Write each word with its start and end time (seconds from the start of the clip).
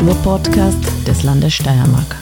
Kulturpodcast 0.00 1.06
des 1.06 1.22
Landes 1.24 1.52
Steiermark. 1.52 2.16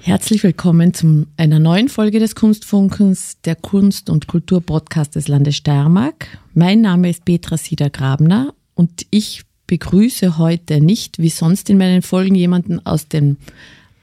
Herzlich 0.00 0.42
willkommen 0.42 0.92
zu 0.94 1.28
einer 1.36 1.60
neuen 1.60 1.88
Folge 1.88 2.18
des 2.18 2.34
Kunstfunkens, 2.34 3.40
der 3.44 3.54
Kunst- 3.54 4.10
und 4.10 4.26
Kulturpodcast 4.26 5.14
des 5.14 5.28
Landes 5.28 5.54
Steiermark. 5.54 6.26
Mein 6.54 6.80
Name 6.80 7.08
ist 7.08 7.24
Petra 7.24 7.56
Sieder-Grabner 7.56 8.52
und 8.74 9.06
ich 9.10 9.42
begrüße 9.68 10.38
heute 10.38 10.80
nicht, 10.80 11.20
wie 11.20 11.30
sonst 11.30 11.70
in 11.70 11.78
meinen 11.78 12.02
Folgen, 12.02 12.34
jemanden 12.34 12.84
aus 12.84 13.06
dem 13.06 13.36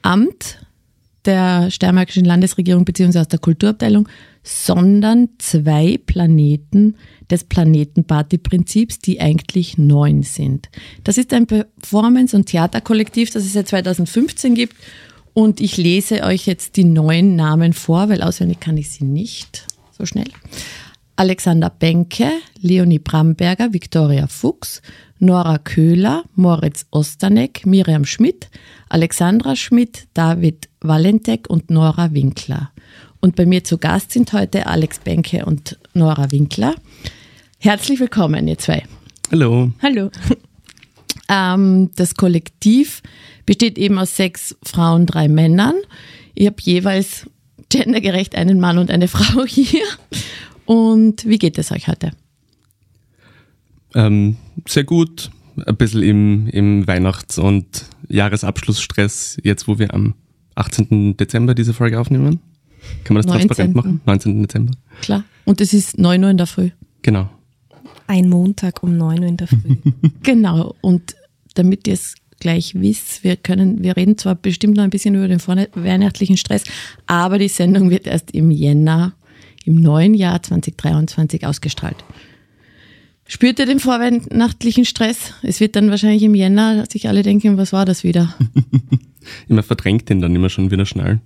Amt 0.00 0.66
der 1.28 1.70
Steiermarkischen 1.70 2.24
Landesregierung 2.24 2.84
bzw. 2.84 3.20
aus 3.20 3.28
der 3.28 3.38
Kulturabteilung, 3.38 4.08
sondern 4.42 5.28
zwei 5.38 6.00
Planeten 6.04 6.96
des 7.30 7.44
Planetenparty-Prinzips, 7.44 8.98
die 8.98 9.20
eigentlich 9.20 9.76
neun 9.76 10.22
sind. 10.22 10.70
Das 11.04 11.18
ist 11.18 11.32
ein 11.34 11.46
Performance- 11.46 12.34
und 12.34 12.46
Theaterkollektiv, 12.46 13.30
das 13.30 13.44
es 13.44 13.52
seit 13.52 13.68
2015 13.68 14.54
gibt. 14.54 14.74
Und 15.34 15.60
ich 15.60 15.76
lese 15.76 16.24
euch 16.24 16.46
jetzt 16.46 16.76
die 16.76 16.84
neuen 16.84 17.36
Namen 17.36 17.74
vor, 17.74 18.08
weil 18.08 18.22
auswendig 18.22 18.58
kann 18.58 18.78
ich 18.78 18.90
sie 18.90 19.04
nicht 19.04 19.66
so 19.96 20.06
schnell. 20.06 20.28
Alexander 21.16 21.68
Benke, 21.68 22.30
Leonie 22.60 23.00
Bramberger, 23.00 23.72
Viktoria 23.72 24.28
Fuchs, 24.28 24.80
Nora 25.18 25.58
Köhler, 25.58 26.24
Moritz 26.34 26.86
Osterneck, 26.90 27.66
Miriam 27.66 28.04
Schmidt, 28.04 28.48
Alexandra 28.88 29.56
Schmidt, 29.56 30.06
David 30.14 30.68
Valentek 30.80 31.50
und 31.50 31.70
Nora 31.70 32.12
Winkler. 32.12 32.70
Und 33.20 33.34
bei 33.34 33.46
mir 33.46 33.64
zu 33.64 33.78
Gast 33.78 34.12
sind 34.12 34.32
heute 34.32 34.66
Alex 34.66 35.00
Benke 35.00 35.44
und 35.44 35.78
Nora 35.92 36.30
Winkler. 36.30 36.74
Herzlich 37.58 37.98
willkommen, 37.98 38.46
ihr 38.46 38.58
zwei. 38.58 38.84
Hallo. 39.30 39.72
Hallo. 39.82 40.10
Ähm, 41.30 41.90
das 41.94 42.14
Kollektiv 42.14 43.02
besteht 43.44 43.76
eben 43.76 43.98
aus 43.98 44.16
sechs 44.16 44.56
Frauen, 44.62 45.04
drei 45.04 45.28
Männern. 45.28 45.74
Ich 46.34 46.46
habe 46.46 46.56
jeweils 46.60 47.26
gendergerecht 47.68 48.34
einen 48.34 48.60
Mann 48.60 48.78
und 48.78 48.90
eine 48.90 49.08
Frau 49.08 49.44
hier. 49.44 49.84
Und 50.64 51.26
wie 51.26 51.38
geht 51.38 51.58
es 51.58 51.70
euch 51.70 51.86
heute? 51.88 52.12
Ähm, 53.94 54.36
sehr 54.66 54.84
gut. 54.84 55.30
Ein 55.66 55.76
bisschen 55.76 56.02
im, 56.02 56.46
im 56.48 56.86
Weihnachts- 56.86 57.38
und 57.38 57.86
Jahresabschlussstress, 58.08 59.38
jetzt 59.42 59.66
wo 59.66 59.78
wir 59.78 59.92
am 59.92 60.14
18. 60.54 61.16
Dezember 61.16 61.54
diese 61.54 61.74
Folge 61.74 61.98
aufnehmen. 61.98 62.40
Kann 63.04 63.14
man 63.14 63.22
das 63.22 63.26
19. 63.26 63.48
transparent 63.48 63.74
machen? 63.74 64.00
19. 64.06 64.42
Dezember. 64.42 64.72
Klar. 65.00 65.24
Und 65.44 65.60
es 65.60 65.72
ist 65.72 65.98
9 65.98 66.22
Uhr 66.22 66.30
in 66.30 66.36
der 66.36 66.46
Früh. 66.46 66.70
Genau. 67.02 67.28
Ein 68.06 68.28
Montag 68.28 68.82
um 68.82 68.96
9 68.96 69.20
Uhr 69.20 69.26
in 69.26 69.36
der 69.36 69.48
Früh. 69.48 69.76
genau. 70.22 70.74
Und 70.80 71.16
damit 71.54 71.86
ihr 71.88 71.94
es 71.94 72.14
gleich 72.40 72.74
wisst, 72.74 73.24
wir 73.24 73.36
können, 73.36 73.82
wir 73.82 73.96
reden 73.96 74.16
zwar 74.16 74.34
bestimmt 74.34 74.76
noch 74.76 74.84
ein 74.84 74.90
bisschen 74.90 75.14
über 75.14 75.28
den 75.28 75.40
weihnachtlichen 75.40 76.36
Stress, 76.36 76.62
aber 77.06 77.38
die 77.38 77.48
Sendung 77.48 77.90
wird 77.90 78.06
erst 78.06 78.30
im 78.30 78.50
Jänner 78.50 79.14
im 79.64 79.74
neuen 79.74 80.14
Jahr 80.14 80.42
2023 80.42 81.44
ausgestrahlt. 81.46 81.96
Spürt 83.30 83.58
ihr 83.58 83.66
den 83.66 83.78
vorweihnachtlichen 83.78 84.86
Stress? 84.86 85.34
Es 85.42 85.60
wird 85.60 85.76
dann 85.76 85.90
wahrscheinlich 85.90 86.22
im 86.22 86.34
Jänner 86.34 86.86
sich 86.90 87.08
alle 87.08 87.22
denken, 87.22 87.58
was 87.58 87.74
war 87.74 87.84
das 87.84 88.02
wieder? 88.02 88.34
immer 89.48 89.62
verdrängt 89.62 90.08
den 90.08 90.22
dann 90.22 90.34
immer 90.34 90.48
schon 90.48 90.70
wieder 90.70 90.86
schnell. 90.86 91.20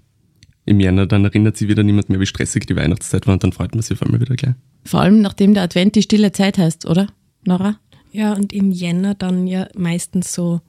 Im 0.64 0.80
Jänner 0.80 1.06
dann 1.06 1.24
erinnert 1.24 1.56
sich 1.56 1.68
wieder 1.68 1.84
niemand 1.84 2.08
mehr, 2.08 2.18
wie 2.18 2.26
stressig 2.26 2.66
die 2.66 2.74
Weihnachtszeit 2.74 3.28
war 3.28 3.34
und 3.34 3.44
dann 3.44 3.52
freut 3.52 3.76
man 3.76 3.82
sich 3.82 3.92
auf 3.92 4.02
einmal 4.02 4.20
wieder 4.20 4.34
gleich. 4.34 4.54
Vor 4.84 5.00
allem 5.00 5.20
nachdem 5.20 5.54
der 5.54 5.62
Advent 5.62 5.94
die 5.94 6.02
stille 6.02 6.32
Zeit 6.32 6.58
heißt, 6.58 6.86
oder, 6.86 7.06
Nora? 7.44 7.78
Ja, 8.10 8.32
und 8.32 8.52
im 8.52 8.72
Jänner 8.72 9.14
dann 9.14 9.46
ja 9.46 9.68
meistens 9.76 10.32
so 10.34 10.60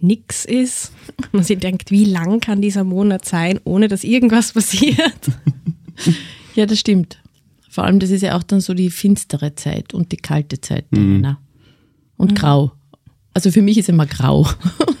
nix 0.00 0.44
ist. 0.44 0.92
Man 1.32 1.44
sich 1.44 1.58
denkt, 1.58 1.92
wie 1.92 2.04
lang 2.04 2.40
kann 2.40 2.60
dieser 2.60 2.84
Monat 2.84 3.24
sein, 3.24 3.58
ohne 3.64 3.88
dass 3.88 4.04
irgendwas 4.04 4.52
passiert? 4.54 5.30
Ja, 6.54 6.66
das 6.66 6.78
stimmt. 6.78 7.18
Vor 7.74 7.82
allem, 7.82 7.98
das 7.98 8.10
ist 8.10 8.22
ja 8.22 8.36
auch 8.36 8.44
dann 8.44 8.60
so 8.60 8.72
die 8.72 8.88
finstere 8.88 9.56
Zeit 9.56 9.94
und 9.94 10.12
die 10.12 10.16
kalte 10.16 10.60
Zeit. 10.60 10.86
Mhm. 10.92 11.36
Und 12.16 12.30
mhm. 12.30 12.34
grau. 12.36 12.72
Also 13.32 13.50
für 13.50 13.62
mich 13.62 13.78
ist 13.78 13.88
immer 13.88 14.06
grau. 14.06 14.48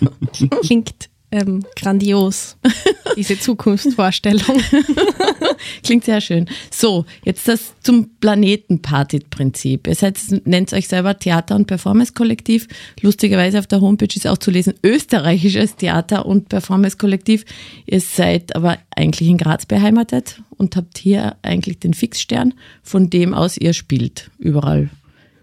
Klingt 0.62 1.08
ähm, 1.34 1.64
grandios, 1.74 2.56
diese 3.16 3.38
Zukunftsvorstellung. 3.38 4.42
Klingt 5.82 6.04
sehr 6.04 6.20
schön. 6.20 6.46
So, 6.70 7.04
jetzt 7.24 7.48
das 7.48 7.74
zum 7.82 8.10
Planetenparty-Prinzip. 8.20 9.88
Ihr 9.88 9.94
seid, 9.94 10.18
nennt 10.44 10.72
euch 10.72 10.86
selber 10.86 11.18
Theater- 11.18 11.56
und 11.56 11.66
Performance-Kollektiv. 11.66 12.68
Lustigerweise 13.00 13.58
auf 13.58 13.66
der 13.66 13.80
Homepage 13.80 14.14
ist 14.14 14.26
auch 14.26 14.38
zu 14.38 14.50
lesen 14.50 14.74
österreichisches 14.84 15.76
Theater- 15.76 16.26
und 16.26 16.48
Performance-Kollektiv. 16.48 17.44
Ihr 17.86 18.00
seid 18.00 18.54
aber 18.54 18.78
eigentlich 18.94 19.28
in 19.28 19.38
Graz 19.38 19.66
beheimatet 19.66 20.40
und 20.56 20.76
habt 20.76 20.98
hier 20.98 21.36
eigentlich 21.42 21.80
den 21.80 21.94
Fixstern, 21.94 22.54
von 22.82 23.10
dem 23.10 23.34
aus 23.34 23.56
ihr 23.56 23.72
spielt, 23.72 24.30
überall 24.38 24.88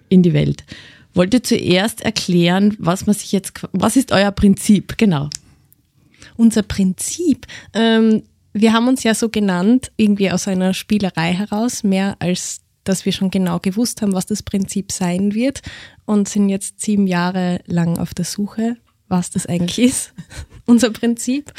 in 0.08 0.24
die 0.24 0.34
Welt. 0.34 0.64
Wollt 1.14 1.34
ihr 1.34 1.44
zuerst 1.44 2.02
erklären, 2.02 2.76
was 2.80 3.06
man 3.06 3.14
sich 3.14 3.34
jetzt, 3.34 3.52
was 3.74 3.98
ist 3.98 4.14
euer 4.14 4.32
Prinzip? 4.32 4.98
Genau 4.98 5.30
unser 6.42 6.64
Prinzip. 6.64 7.46
Ähm, 7.74 8.24
wir 8.52 8.74
haben 8.74 8.88
uns 8.88 9.04
ja 9.04 9.14
so 9.14 9.30
genannt, 9.30 9.92
irgendwie 9.96 10.32
aus 10.32 10.48
einer 10.48 10.74
Spielerei 10.74 11.34
heraus, 11.34 11.84
mehr 11.84 12.16
als 12.20 12.62
dass 12.84 13.06
wir 13.06 13.12
schon 13.12 13.30
genau 13.30 13.60
gewusst 13.60 14.02
haben, 14.02 14.14
was 14.14 14.26
das 14.26 14.42
Prinzip 14.42 14.92
sein 14.92 15.36
wird 15.36 15.62
und 16.06 16.28
sind 16.28 16.50
jetzt 16.50 16.82
sieben 16.82 17.06
Jahre 17.06 17.62
lang 17.68 18.00
auf 18.00 18.16
der 18.16 18.26
Suche, 18.26 18.76
was 19.08 19.30
das 19.30 19.46
eigentlich 19.46 19.78
ist, 19.78 20.14
unser 20.66 20.90
Prinzip. 20.90 21.54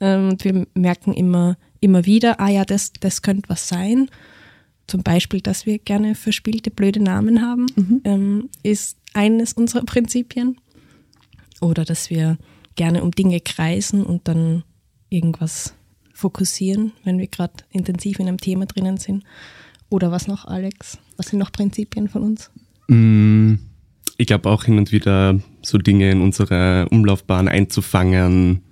Ähm, 0.00 0.36
wir 0.42 0.66
merken 0.74 1.14
immer, 1.14 1.56
immer 1.80 2.04
wieder, 2.04 2.40
ah 2.40 2.50
ja, 2.50 2.66
das, 2.66 2.92
das 3.00 3.22
könnte 3.22 3.48
was 3.48 3.68
sein. 3.68 4.10
Zum 4.86 5.02
Beispiel, 5.02 5.40
dass 5.40 5.64
wir 5.64 5.78
gerne 5.78 6.14
verspielte, 6.14 6.70
blöde 6.70 7.02
Namen 7.02 7.40
haben, 7.40 7.66
mhm. 7.74 8.00
ähm, 8.04 8.48
ist 8.62 8.98
eines 9.14 9.54
unserer 9.54 9.84
Prinzipien. 9.84 10.58
Oder 11.62 11.86
dass 11.86 12.10
wir 12.10 12.36
gerne 12.76 13.02
um 13.02 13.10
Dinge 13.10 13.40
kreisen 13.40 14.04
und 14.04 14.28
dann 14.28 14.64
irgendwas 15.08 15.74
fokussieren, 16.12 16.92
wenn 17.04 17.18
wir 17.18 17.26
gerade 17.26 17.54
intensiv 17.70 18.18
in 18.18 18.28
einem 18.28 18.38
Thema 18.38 18.66
drinnen 18.66 18.98
sind. 18.98 19.24
Oder 19.88 20.12
was 20.12 20.28
noch, 20.28 20.44
Alex? 20.44 20.98
Was 21.16 21.28
sind 21.28 21.38
noch 21.38 21.50
Prinzipien 21.50 22.08
von 22.08 22.22
uns? 22.22 22.50
Mm, 22.88 23.54
ich 24.16 24.26
glaube 24.26 24.50
auch 24.50 24.64
hin 24.64 24.78
und 24.78 24.92
wieder 24.92 25.40
so 25.62 25.78
Dinge 25.78 26.10
in 26.10 26.20
unsere 26.20 26.88
Umlaufbahn 26.90 27.48
einzufangen, 27.48 28.62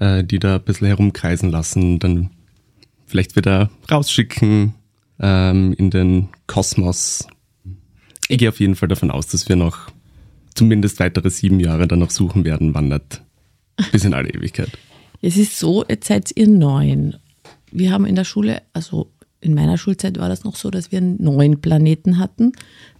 äh, 0.00 0.24
die 0.24 0.40
da 0.40 0.56
ein 0.56 0.62
bisschen 0.62 0.88
herumkreisen 0.88 1.50
lassen, 1.50 2.00
dann 2.00 2.30
vielleicht 3.06 3.36
wieder 3.36 3.70
rausschicken 3.90 4.74
ähm, 5.20 5.72
in 5.78 5.90
den 5.90 6.28
Kosmos. 6.48 7.28
Ich 8.28 8.38
gehe 8.38 8.48
auf 8.48 8.60
jeden 8.60 8.74
Fall 8.74 8.88
davon 8.88 9.10
aus, 9.10 9.28
dass 9.28 9.48
wir 9.48 9.56
noch 9.56 9.91
zumindest 10.54 11.00
weitere 11.00 11.30
sieben 11.30 11.60
Jahre 11.60 11.88
dann 11.88 11.98
noch 11.98 12.10
suchen 12.10 12.44
werden, 12.44 12.74
wandert 12.74 13.22
bis 13.90 14.04
in 14.04 14.14
alle 14.14 14.30
Ewigkeit. 14.30 14.70
Es 15.20 15.36
ist 15.36 15.58
so, 15.58 15.84
jetzt 15.88 16.08
seid 16.08 16.30
ihr 16.36 16.48
neun. 16.48 17.16
Wir 17.70 17.92
haben 17.92 18.04
in 18.06 18.16
der 18.16 18.24
Schule, 18.24 18.62
also 18.72 19.10
in 19.40 19.54
meiner 19.54 19.76
Schulzeit 19.76 20.18
war 20.18 20.28
das 20.28 20.44
noch 20.44 20.56
so, 20.56 20.70
dass 20.70 20.92
wir 20.92 21.00
neun 21.00 21.60
Planeten 21.60 22.18
hatten. 22.18 22.52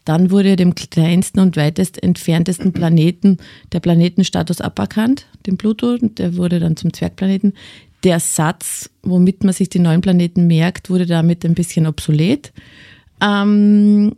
Dann 0.04 0.30
wurde 0.30 0.56
dem 0.56 0.74
kleinsten 0.74 1.38
und 1.38 1.56
weitest 1.56 2.02
entferntesten 2.02 2.72
Planeten 2.72 3.38
der 3.72 3.80
Planetenstatus 3.80 4.60
aberkannt, 4.60 5.26
dem 5.46 5.56
Pluto, 5.56 5.96
der 5.98 6.36
wurde 6.36 6.58
dann 6.58 6.76
zum 6.76 6.92
Zwergplaneten. 6.92 7.54
Der 8.02 8.18
Satz, 8.18 8.90
womit 9.02 9.44
man 9.44 9.52
sich 9.52 9.68
die 9.68 9.78
neuen 9.78 10.00
Planeten 10.00 10.48
merkt, 10.48 10.90
wurde 10.90 11.06
damit 11.06 11.44
ein 11.44 11.54
bisschen 11.54 11.86
obsolet. 11.86 12.52
Ähm, 13.20 14.16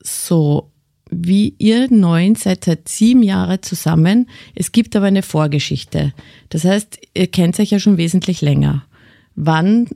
so, 0.00 0.71
wie 1.12 1.54
ihr 1.58 1.92
neun 1.92 2.34
seid 2.34 2.64
seit 2.64 2.88
sieben 2.88 3.22
Jahren 3.22 3.62
zusammen. 3.62 4.28
Es 4.54 4.72
gibt 4.72 4.96
aber 4.96 5.06
eine 5.06 5.22
Vorgeschichte. 5.22 6.12
Das 6.48 6.64
heißt, 6.64 6.98
ihr 7.14 7.26
kennt 7.26 7.60
euch 7.60 7.70
ja 7.70 7.78
schon 7.78 7.98
wesentlich 7.98 8.40
länger. 8.40 8.84
Wann? 9.34 9.88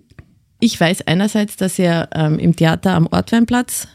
Ich 0.61 0.79
weiß 0.79 1.07
einerseits, 1.07 1.57
dass 1.57 1.79
ihr 1.79 2.09
ähm, 2.15 2.39
im 2.39 2.55
Theater 2.55 2.93
am 2.93 3.09
Ortweinplatz 3.11 3.89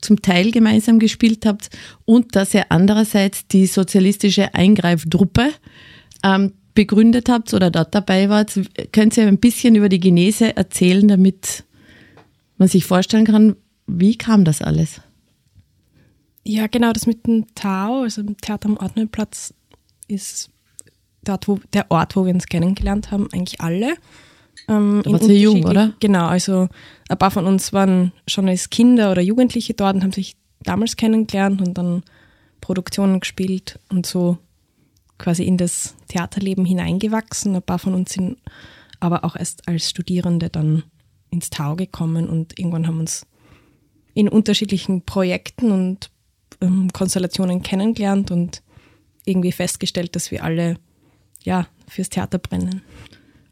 zum 0.00 0.22
Teil 0.22 0.52
gemeinsam 0.52 0.98
gespielt 0.98 1.44
habt 1.44 1.70
und 2.04 2.36
dass 2.36 2.54
ihr 2.54 2.66
andererseits 2.70 3.48
die 3.48 3.66
sozialistische 3.66 4.54
Eingreiftruppe 4.54 5.50
ähm, 6.24 6.52
begründet 6.74 7.28
habt 7.28 7.52
oder 7.54 7.70
dort 7.70 7.94
dabei 7.94 8.28
wart. 8.28 8.58
Könnt 8.92 9.16
ihr 9.16 9.26
ein 9.26 9.38
bisschen 9.38 9.74
über 9.74 9.88
die 9.88 10.00
Genese 10.00 10.56
erzählen, 10.56 11.08
damit 11.08 11.64
man 12.56 12.68
sich 12.68 12.84
vorstellen 12.84 13.24
kann, 13.24 13.56
wie 13.88 14.16
kam 14.16 14.44
das 14.44 14.62
alles? 14.62 15.00
Ja, 16.48 16.66
genau, 16.66 16.94
das 16.94 17.06
mit 17.06 17.26
dem 17.26 17.44
Tau, 17.54 18.04
also 18.04 18.22
dem 18.22 18.38
Theater 18.38 18.70
am 18.70 18.78
Ordnerplatz, 18.78 19.52
ist 20.06 20.50
dort, 21.22 21.46
wo, 21.46 21.60
der 21.74 21.90
Ort, 21.90 22.16
wo 22.16 22.24
wir 22.24 22.32
uns 22.32 22.46
kennengelernt 22.46 23.10
haben, 23.10 23.28
eigentlich 23.34 23.60
alle. 23.60 23.96
Ähm, 24.66 25.02
Da 25.04 25.12
wart 25.12 25.24
ihr 25.24 25.38
jung, 25.38 25.62
oder? 25.66 25.92
Genau, 26.00 26.26
also 26.26 26.68
ein 27.10 27.18
paar 27.18 27.30
von 27.30 27.44
uns 27.44 27.74
waren 27.74 28.12
schon 28.26 28.48
als 28.48 28.70
Kinder 28.70 29.12
oder 29.12 29.20
Jugendliche 29.20 29.74
dort 29.74 29.96
und 29.96 30.02
haben 30.02 30.12
sich 30.12 30.36
damals 30.62 30.96
kennengelernt 30.96 31.60
und 31.60 31.76
dann 31.76 32.02
Produktionen 32.62 33.20
gespielt 33.20 33.78
und 33.90 34.06
so 34.06 34.38
quasi 35.18 35.44
in 35.44 35.58
das 35.58 35.96
Theaterleben 36.08 36.64
hineingewachsen. 36.64 37.56
Ein 37.56 37.62
paar 37.62 37.78
von 37.78 37.92
uns 37.92 38.14
sind 38.14 38.38
aber 39.00 39.22
auch 39.22 39.36
erst 39.36 39.68
als 39.68 39.90
Studierende 39.90 40.48
dann 40.48 40.84
ins 41.28 41.50
Tau 41.50 41.76
gekommen 41.76 42.26
und 42.26 42.58
irgendwann 42.58 42.86
haben 42.86 43.00
uns 43.00 43.26
in 44.14 44.30
unterschiedlichen 44.30 45.02
Projekten 45.02 45.72
und 45.72 46.10
ähm, 46.60 46.92
Konstellationen 46.92 47.62
kennengelernt 47.62 48.30
und 48.30 48.62
irgendwie 49.24 49.52
festgestellt, 49.52 50.16
dass 50.16 50.30
wir 50.30 50.42
alle 50.44 50.76
ja 51.42 51.66
fürs 51.88 52.08
Theater 52.08 52.38
brennen. 52.38 52.82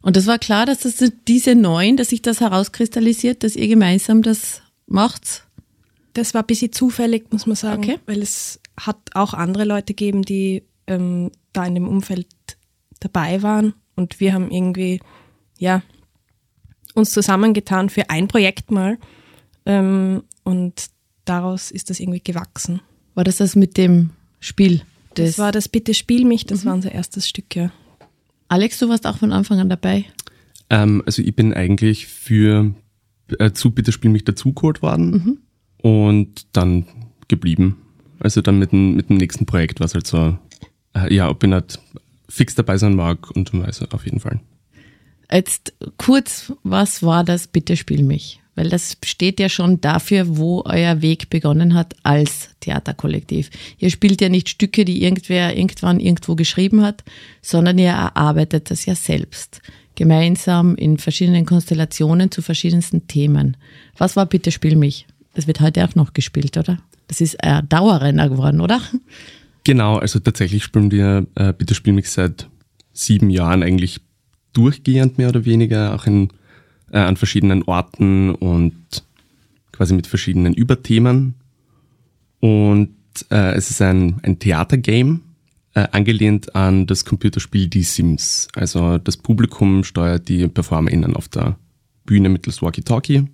Und 0.03 0.17
das 0.17 0.27
war 0.27 0.39
klar, 0.39 0.67
dass 0.67 0.81
das 0.81 1.03
diese 1.27 1.55
neun, 1.55 1.97
dass 1.97 2.09
sich 2.11 2.23
das 2.23 2.41
herauskristallisiert, 2.41 3.43
dass 3.43 3.57
ihr 3.57 3.69
gemeinsam 3.69 4.23
das 4.23 4.63
macht. 4.87 5.47
Das 6.15 6.33
war 6.33 6.43
ein 6.43 6.47
bisschen 6.47 6.73
zufällig, 6.73 7.33
muss 7.33 7.47
man 7.47 7.57
sagen, 7.57 7.83
Okay. 7.83 7.99
weil 8.07 8.23
es 8.23 8.61
hat 8.79 8.97
auch 9.15 9.35
andere 9.35 9.65
Leute 9.65 9.95
gegeben, 9.95 10.23
die 10.23 10.63
ähm, 10.87 11.31
da 11.53 11.67
in 11.67 11.75
dem 11.75 11.89
Umfeld 11.89 12.29
dabei 13.01 13.43
waren 13.43 13.75
und 13.97 14.21
wir 14.21 14.33
haben 14.33 14.51
irgendwie, 14.51 15.01
ja, 15.59 15.83
uns 16.95 17.11
zusammengetan 17.11 17.91
für 17.91 18.09
ein 18.09 18.29
Projekt 18.29 18.71
mal 18.71 18.99
ähm, 19.67 20.23
und 20.45 20.87
daraus 21.25 21.71
ist 21.71 21.91
das 21.91 22.01
irgendwie 22.01 22.23
gewachsen. 22.23 22.81
War 23.17 23.25
das 23.25 23.39
das 23.39 23.57
mit 23.57 23.79
dem 23.79 24.11
Spiel? 24.41 24.83
Das, 25.15 25.39
war 25.39 25.51
das 25.51 25.71
Bitte 25.71 25.95
Spiel 25.95 26.27
mich, 26.27 26.45
das 26.45 26.67
war 26.67 26.75
unser 26.75 26.93
erstes 26.93 27.27
Stück, 27.27 27.57
ja. 27.57 27.73
Alex, 28.49 28.79
du 28.79 28.91
warst 28.91 29.07
auch 29.07 29.17
von 29.17 29.33
Anfang 29.33 29.59
an 29.59 29.71
dabei. 29.71 30.05
Ähm, 30.69 31.03
also 31.07 31.23
ich 31.23 31.35
bin 31.35 31.55
eigentlich 31.55 32.07
für 32.07 32.75
äh, 33.39 33.53
zu 33.53 33.71
Bitte 33.71 33.91
Spiel 33.91 34.11
mich 34.11 34.25
dazugeholt 34.25 34.83
worden 34.83 35.41
und 35.79 36.47
dann 36.53 36.85
geblieben. 37.27 37.79
Also 38.21 38.43
dann 38.43 38.59
mit 38.59 38.73
dem, 38.73 38.95
mit 38.95 39.09
dem 39.09 39.17
nächsten 39.17 39.47
Projekt 39.47 39.81
war 39.81 39.87
es 39.87 39.95
halt 39.95 40.07
so, 40.07 40.37
äh, 40.95 41.13
ja, 41.13 41.31
ob 41.31 41.43
ich 41.43 41.49
nicht 41.49 41.81
fix 42.29 42.55
dabei 42.55 42.77
sein 42.77 42.95
mag 42.95 43.31
und 43.31 43.55
also 43.55 43.87
auf 43.93 44.05
jeden 44.05 44.21
Fall. 44.21 44.41
Jetzt 45.33 45.73
kurz, 45.97 46.53
was 46.63 47.03
war 47.03 47.25
das 47.25 47.47
Bitte 47.47 47.79
spiel 47.79 48.03
mich? 48.03 48.43
Weil 48.57 48.71
das 48.71 48.97
steht 49.05 49.39
ja 49.39 49.49
schon 49.49 49.81
dafür, 49.81 50.37
wo 50.39 50.63
euer 50.65 51.03
Weg 51.03 51.31
begonnen 51.31 51.75
hat 51.75 51.95
als 52.03 52.49
Theaterkollektiv. 52.61 53.51
Ihr 53.79 53.91
spielt 53.91 54.21
ja 54.21 54.29
nicht 54.29 54.49
Stücke, 54.49 54.85
die 54.85 55.05
irgendwer 55.05 55.57
irgendwann 55.57 56.01
irgendwo 56.01 56.35
geschrieben 56.35 56.83
hat, 56.83 57.05
sondern 57.43 57.79
ihr 57.79 57.91
erarbeitet 57.91 58.71
das 58.71 58.87
ja 58.87 58.95
selbst. 58.95 59.61
Gemeinsam 59.95 60.75
in 60.75 60.99
verschiedenen 60.99 61.47
Konstellationen 61.47 62.31
zu 62.31 62.43
verschiedensten 62.43 63.07
Themen. 63.07 63.57
Was 63.97 64.17
war 64.17 64.27
Bitte 64.27 64.51
spiel 64.51 64.75
mich? 64.75 65.07
Das 65.35 65.47
wird 65.47 65.61
heute 65.61 65.85
auch 65.85 65.95
noch 65.95 66.15
gespielt, 66.15 66.57
oder? 66.57 66.79
Das 67.09 67.21
ist 67.21 67.43
ein 67.45 67.69
Dauerrenner 67.69 68.29
geworden, 68.31 68.61
oder? 68.61 68.81
Genau, 69.65 69.97
also 69.97 70.19
tatsächlich 70.19 70.65
spielen 70.65 70.91
wir 70.91 71.27
äh, 71.35 71.53
Bitte 71.53 71.75
Spiel 71.75 71.93
mich 71.93 72.11
seit 72.11 72.49
sieben 72.93 73.31
Jahren 73.31 73.63
eigentlich 73.63 74.01
durchgehend 74.53 75.19
mehr 75.19 75.29
oder 75.29 75.45
weniger, 75.45 75.95
auch 75.95 76.07
in, 76.07 76.31
äh, 76.93 76.99
an 76.99 77.17
verschiedenen 77.17 77.63
Orten 77.65 78.31
und 78.31 79.05
quasi 79.73 79.95
mit 79.95 80.07
verschiedenen 80.07 80.55
Überthemen. 80.55 81.35
Und 82.41 82.95
äh, 83.31 83.55
es 83.55 83.71
ist 83.71 83.83
ein, 83.83 84.21
ein 84.23 84.39
Theatergame, 84.39 85.21
äh, 85.75 85.87
angelehnt 85.93 86.55
an 86.55 86.87
das 86.87 87.05
Computerspiel 87.05 87.69
Die 87.69 87.83
Sims. 87.83 88.49
Also 88.55 88.99
das 88.99 89.17
Publikum 89.17 89.85
steuert 89.85 90.29
die 90.29 90.49
PerformerInnen 90.49 91.17
auf 91.17 91.29
der 91.29 91.59
Bühne 92.05 92.29
mittels 92.29 92.63
Walkie-Talkie 92.63 93.25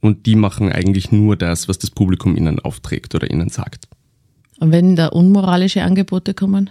und 0.00 0.26
die 0.26 0.34
machen 0.34 0.70
eigentlich 0.70 1.12
nur 1.12 1.36
das, 1.36 1.68
was 1.68 1.78
das 1.78 1.90
Publikum 1.90 2.36
ihnen 2.36 2.58
aufträgt 2.58 3.14
oder 3.14 3.30
ihnen 3.30 3.48
sagt. 3.48 3.86
Und 4.58 4.72
wenn 4.72 4.96
da 4.96 5.08
unmoralische 5.08 5.82
Angebote 5.82 6.34
kommen? 6.34 6.70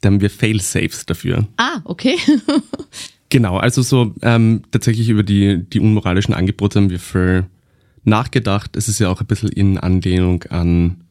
Da 0.00 0.08
haben 0.08 0.20
wir 0.20 0.30
Fail-Safes 0.30 1.06
dafür. 1.06 1.46
Ah, 1.56 1.80
okay. 1.84 2.16
Genau, 3.32 3.56
also 3.56 3.80
so 3.80 4.14
ähm, 4.20 4.60
tatsächlich 4.72 5.08
über 5.08 5.22
die, 5.22 5.64
die 5.64 5.80
unmoralischen 5.80 6.34
Angebote 6.34 6.78
haben 6.78 6.90
wir 6.90 7.00
viel 7.00 7.46
nachgedacht. 8.04 8.76
Es 8.76 8.88
ist 8.88 8.98
ja 8.98 9.08
auch 9.08 9.22
ein 9.22 9.26
bisschen 9.26 9.48
in 9.48 9.78
Anlehnung 9.78 10.42
an 10.50 11.04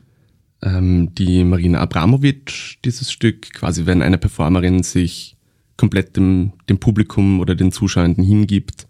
ähm, 0.61 1.15
die 1.15 1.43
Marina 1.43 1.79
Abramovic, 1.79 2.77
dieses 2.85 3.11
Stück. 3.11 3.51
Quasi, 3.55 3.87
wenn 3.87 4.03
eine 4.03 4.19
Performerin 4.19 4.83
sich 4.83 5.35
komplett 5.77 6.15
dem, 6.15 6.53
dem 6.69 6.77
Publikum 6.77 7.39
oder 7.39 7.55
den 7.55 7.71
Zuschauenden 7.71 8.23
hingibt, 8.23 8.85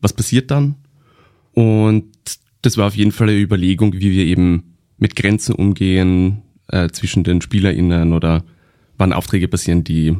was 0.00 0.14
passiert 0.14 0.50
dann? 0.50 0.76
Und 1.52 2.06
das 2.62 2.78
war 2.78 2.86
auf 2.86 2.96
jeden 2.96 3.12
Fall 3.12 3.28
eine 3.28 3.40
Überlegung, 3.40 3.92
wie 3.92 4.10
wir 4.10 4.24
eben 4.24 4.78
mit 4.96 5.16
Grenzen 5.16 5.54
umgehen 5.54 6.40
äh, 6.68 6.88
zwischen 6.88 7.24
den 7.24 7.42
SpielerInnen 7.42 8.14
oder 8.14 8.42
wann 8.96 9.12
Aufträge 9.12 9.48
passieren, 9.48 9.84
die 9.84 10.16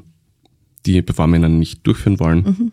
die 0.86 1.02
PerformerInnen 1.02 1.58
nicht 1.58 1.86
durchführen 1.86 2.20
wollen. 2.20 2.72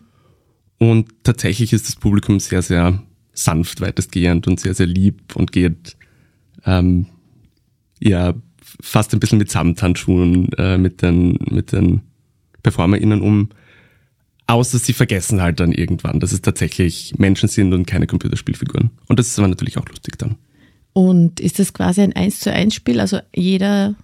Und 0.78 1.08
tatsächlich 1.24 1.72
ist 1.72 1.88
das 1.88 1.96
Publikum 1.96 2.40
sehr, 2.40 2.62
sehr 2.62 3.02
sanft 3.32 3.80
weitestgehend 3.80 4.46
und 4.46 4.60
sehr, 4.60 4.74
sehr 4.74 4.86
lieb 4.86 5.36
und 5.36 5.52
geht 5.52 5.96
ähm, 6.64 7.06
ja 8.00 8.34
fast 8.80 9.12
ein 9.12 9.20
bisschen 9.20 9.38
mit 9.38 9.50
Samthandschuhen 9.50 10.52
äh, 10.52 10.78
mit 10.78 11.02
den, 11.02 11.38
mit 11.50 11.72
den 11.72 12.02
PerformerInnen 12.62 13.20
um. 13.20 13.50
Außer 14.46 14.78
sie 14.78 14.92
vergessen 14.94 15.42
halt 15.42 15.60
dann 15.60 15.72
irgendwann, 15.72 16.20
dass 16.20 16.32
es 16.32 16.40
tatsächlich 16.40 17.14
Menschen 17.18 17.48
sind 17.48 17.74
und 17.74 17.86
keine 17.86 18.06
Computerspielfiguren. 18.06 18.90
Und 19.06 19.18
das 19.18 19.28
ist 19.28 19.38
aber 19.38 19.48
natürlich 19.48 19.76
auch 19.76 19.86
lustig 19.88 20.16
dann. 20.18 20.36
Und 20.94 21.38
ist 21.38 21.58
das 21.58 21.74
quasi 21.74 22.00
ein 22.00 22.14
1 22.14 22.40
zu 22.40 22.52
1 22.52 22.74
Spiel? 22.74 22.98
Also 22.98 23.20
jeder 23.34 23.94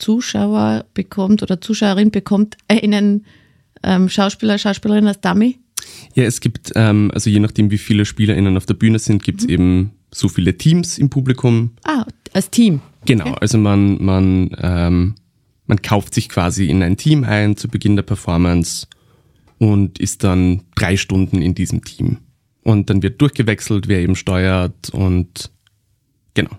Zuschauer 0.00 0.84
bekommt 0.94 1.42
oder 1.42 1.60
Zuschauerin 1.60 2.10
bekommt 2.10 2.56
einen 2.68 3.24
ähm, 3.82 4.08
Schauspieler, 4.08 4.58
Schauspielerin 4.58 5.06
als 5.06 5.20
Dummy? 5.20 5.58
Ja, 6.14 6.24
es 6.24 6.40
gibt, 6.40 6.72
ähm, 6.74 7.10
also 7.14 7.30
je 7.30 7.40
nachdem, 7.40 7.70
wie 7.70 7.78
viele 7.78 8.04
SpielerInnen 8.04 8.56
auf 8.56 8.66
der 8.66 8.74
Bühne 8.74 8.98
sind, 8.98 9.22
gibt 9.22 9.42
es 9.42 9.46
eben 9.46 9.92
so 10.10 10.28
viele 10.28 10.56
Teams 10.56 10.98
im 10.98 11.08
Publikum. 11.08 11.72
Ah, 11.84 12.04
als 12.32 12.50
Team. 12.50 12.80
Genau, 13.06 13.32
also 13.34 13.58
man, 13.58 14.02
man, 14.02 14.50
ähm, 14.60 15.14
man 15.66 15.82
kauft 15.82 16.14
sich 16.14 16.28
quasi 16.28 16.66
in 16.66 16.82
ein 16.82 16.96
Team 16.96 17.24
ein 17.24 17.56
zu 17.56 17.68
Beginn 17.68 17.96
der 17.96 18.02
Performance 18.02 18.86
und 19.58 19.98
ist 19.98 20.24
dann 20.24 20.62
drei 20.74 20.96
Stunden 20.96 21.42
in 21.42 21.54
diesem 21.54 21.84
Team. 21.84 22.18
Und 22.62 22.90
dann 22.90 23.02
wird 23.02 23.20
durchgewechselt, 23.20 23.88
wer 23.88 24.00
eben 24.00 24.16
steuert 24.16 24.90
und 24.90 25.50
genau. 26.34 26.50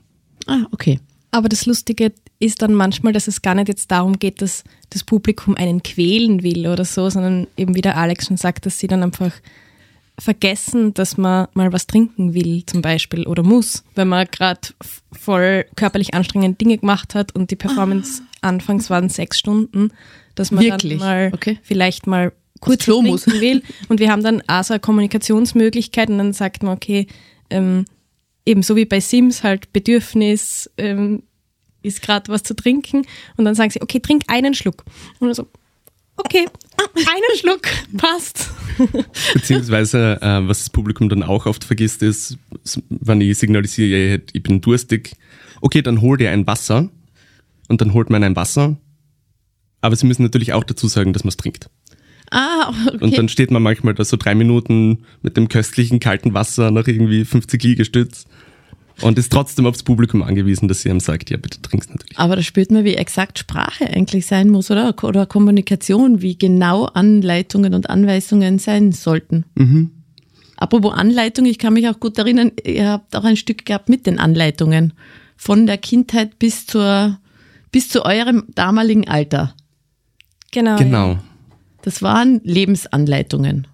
Ah, 0.47 0.65
okay. 0.71 0.99
Aber 1.31 1.47
das 1.49 1.65
Lustige 1.65 2.11
ist 2.39 2.61
dann 2.61 2.73
manchmal, 2.73 3.13
dass 3.13 3.27
es 3.27 3.41
gar 3.41 3.55
nicht 3.55 3.69
jetzt 3.69 3.89
darum 3.91 4.19
geht, 4.19 4.41
dass 4.41 4.63
das 4.89 5.03
Publikum 5.03 5.55
einen 5.55 5.81
quälen 5.81 6.43
will 6.43 6.67
oder 6.67 6.83
so, 6.85 7.09
sondern 7.09 7.47
eben 7.55 7.75
wie 7.75 7.81
der 7.81 7.97
Alex 7.97 8.27
schon 8.27 8.37
sagt, 8.37 8.65
dass 8.65 8.79
sie 8.79 8.87
dann 8.87 9.03
einfach 9.03 9.31
vergessen, 10.19 10.93
dass 10.93 11.17
man 11.17 11.47
mal 11.53 11.71
was 11.73 11.87
trinken 11.87 12.33
will 12.33 12.63
zum 12.65 12.81
Beispiel 12.81 13.25
oder 13.25 13.43
muss, 13.43 13.83
wenn 13.95 14.07
man 14.07 14.27
gerade 14.31 14.59
voll 15.11 15.65
körperlich 15.75 16.13
anstrengende 16.13 16.57
Dinge 16.57 16.77
gemacht 16.77 17.15
hat 17.15 17.33
und 17.33 17.49
die 17.49 17.55
Performance 17.55 18.21
anfangs 18.41 18.89
waren 18.89 19.09
sechs 19.09 19.39
Stunden, 19.39 19.91
dass 20.35 20.51
man 20.51 20.63
Wirklich? 20.63 20.99
dann 20.99 21.07
mal 21.07 21.31
Okay. 21.33 21.57
vielleicht 21.63 22.07
mal 22.07 22.33
kurz 22.59 22.87
was 22.87 23.01
muss. 23.01 23.23
trinken 23.23 23.41
will. 23.41 23.63
Und 23.89 23.99
wir 23.99 24.11
haben 24.11 24.21
dann 24.23 24.43
auch 24.47 24.63
so 24.63 24.73
eine 24.73 24.79
Kommunikationsmöglichkeit 24.81 26.09
und 26.09 26.19
dann 26.19 26.33
sagt 26.33 26.61
man, 26.61 26.75
okay, 26.75 27.07
ähm, 27.49 27.85
eben 28.45 28.63
so 28.63 28.75
wie 28.75 28.85
bei 28.85 28.99
Sims 28.99 29.43
halt 29.43 29.71
Bedürfnis, 29.73 30.69
ähm, 30.77 31.23
ist 31.83 32.01
gerade 32.01 32.31
was 32.31 32.43
zu 32.43 32.55
trinken 32.55 33.05
und 33.37 33.45
dann 33.45 33.55
sagen 33.55 33.71
sie, 33.71 33.81
okay, 33.81 33.99
trink 33.99 34.23
einen 34.27 34.53
Schluck. 34.53 34.83
Und 35.19 35.27
dann 35.27 35.33
so, 35.33 35.47
okay, 36.17 36.45
einen 36.95 37.37
Schluck, 37.39 37.61
passt. 37.97 38.51
Beziehungsweise, 39.33 40.21
äh, 40.21 40.47
was 40.47 40.59
das 40.59 40.69
Publikum 40.69 41.09
dann 41.09 41.23
auch 41.23 41.45
oft 41.45 41.63
vergisst, 41.63 42.03
ist, 42.03 42.37
wenn 42.89 43.21
ich 43.21 43.37
signalisiere, 43.37 44.21
ich 44.31 44.43
bin 44.43 44.61
durstig, 44.61 45.13
okay, 45.61 45.81
dann 45.81 46.01
hol 46.01 46.17
dir 46.17 46.31
ein 46.31 46.47
Wasser 46.47 46.89
und 47.67 47.81
dann 47.81 47.93
holt 47.93 48.09
man 48.09 48.23
ein 48.23 48.35
Wasser. 48.35 48.77
Aber 49.81 49.95
sie 49.95 50.05
müssen 50.05 50.23
natürlich 50.23 50.53
auch 50.53 50.63
dazu 50.63 50.87
sagen, 50.87 51.13
dass 51.13 51.23
man 51.23 51.29
es 51.29 51.37
trinkt. 51.37 51.69
Ah, 52.31 52.71
Und 52.93 53.03
okay. 53.03 53.15
dann 53.15 53.29
steht 53.29 53.51
man 53.51 53.61
manchmal 53.61 53.93
da 53.93 54.05
so 54.05 54.17
drei 54.17 54.35
Minuten 54.35 54.99
mit 55.21 55.35
dem 55.37 55.49
köstlichen 55.49 55.99
kalten 55.99 56.33
Wasser 56.33 56.71
nach 56.71 56.87
irgendwie 56.87 57.25
50 57.25 57.61
Liegestütz 57.61 58.25
und 59.01 59.17
ist 59.19 59.31
trotzdem 59.31 59.65
aufs 59.65 59.83
Publikum 59.83 60.23
angewiesen, 60.23 60.67
dass 60.67 60.81
sie 60.81 60.89
ihm 60.89 61.01
sagt, 61.01 61.29
ja, 61.29 61.37
bitte 61.37 61.61
trink's 61.61 61.89
natürlich. 61.89 62.17
Aber 62.17 62.37
da 62.37 62.41
spürt 62.41 62.71
man, 62.71 62.85
wie 62.85 62.95
exakt 62.95 63.39
Sprache 63.39 63.85
eigentlich 63.87 64.25
sein 64.25 64.49
muss, 64.49 64.71
oder? 64.71 64.95
Oder 65.03 65.25
Kommunikation, 65.25 66.21
wie 66.21 66.37
genau 66.37 66.85
Anleitungen 66.85 67.73
und 67.73 67.89
Anweisungen 67.89 68.59
sein 68.59 68.93
sollten. 68.93 69.45
Apropos 70.55 70.93
Anleitung, 70.93 71.45
ich 71.45 71.57
kann 71.57 71.73
mich 71.73 71.89
auch 71.89 71.99
gut 71.99 72.17
erinnern, 72.17 72.51
ihr 72.63 72.87
habt 72.87 73.15
auch 73.15 73.23
ein 73.23 73.37
Stück 73.37 73.65
gehabt 73.65 73.89
mit 73.89 74.05
den 74.05 74.19
Anleitungen. 74.19 74.93
Von 75.35 75.65
der 75.65 75.79
Kindheit 75.79 76.37
bis 76.37 76.67
zur, 76.67 77.17
bis 77.71 77.89
zu 77.89 78.05
eurem 78.05 78.43
damaligen 78.53 79.07
Alter. 79.07 79.55
Genau. 80.51 80.77
Genau. 80.77 81.17
Das 81.81 82.01
waren 82.01 82.41
Lebensanleitungen. 82.43 83.67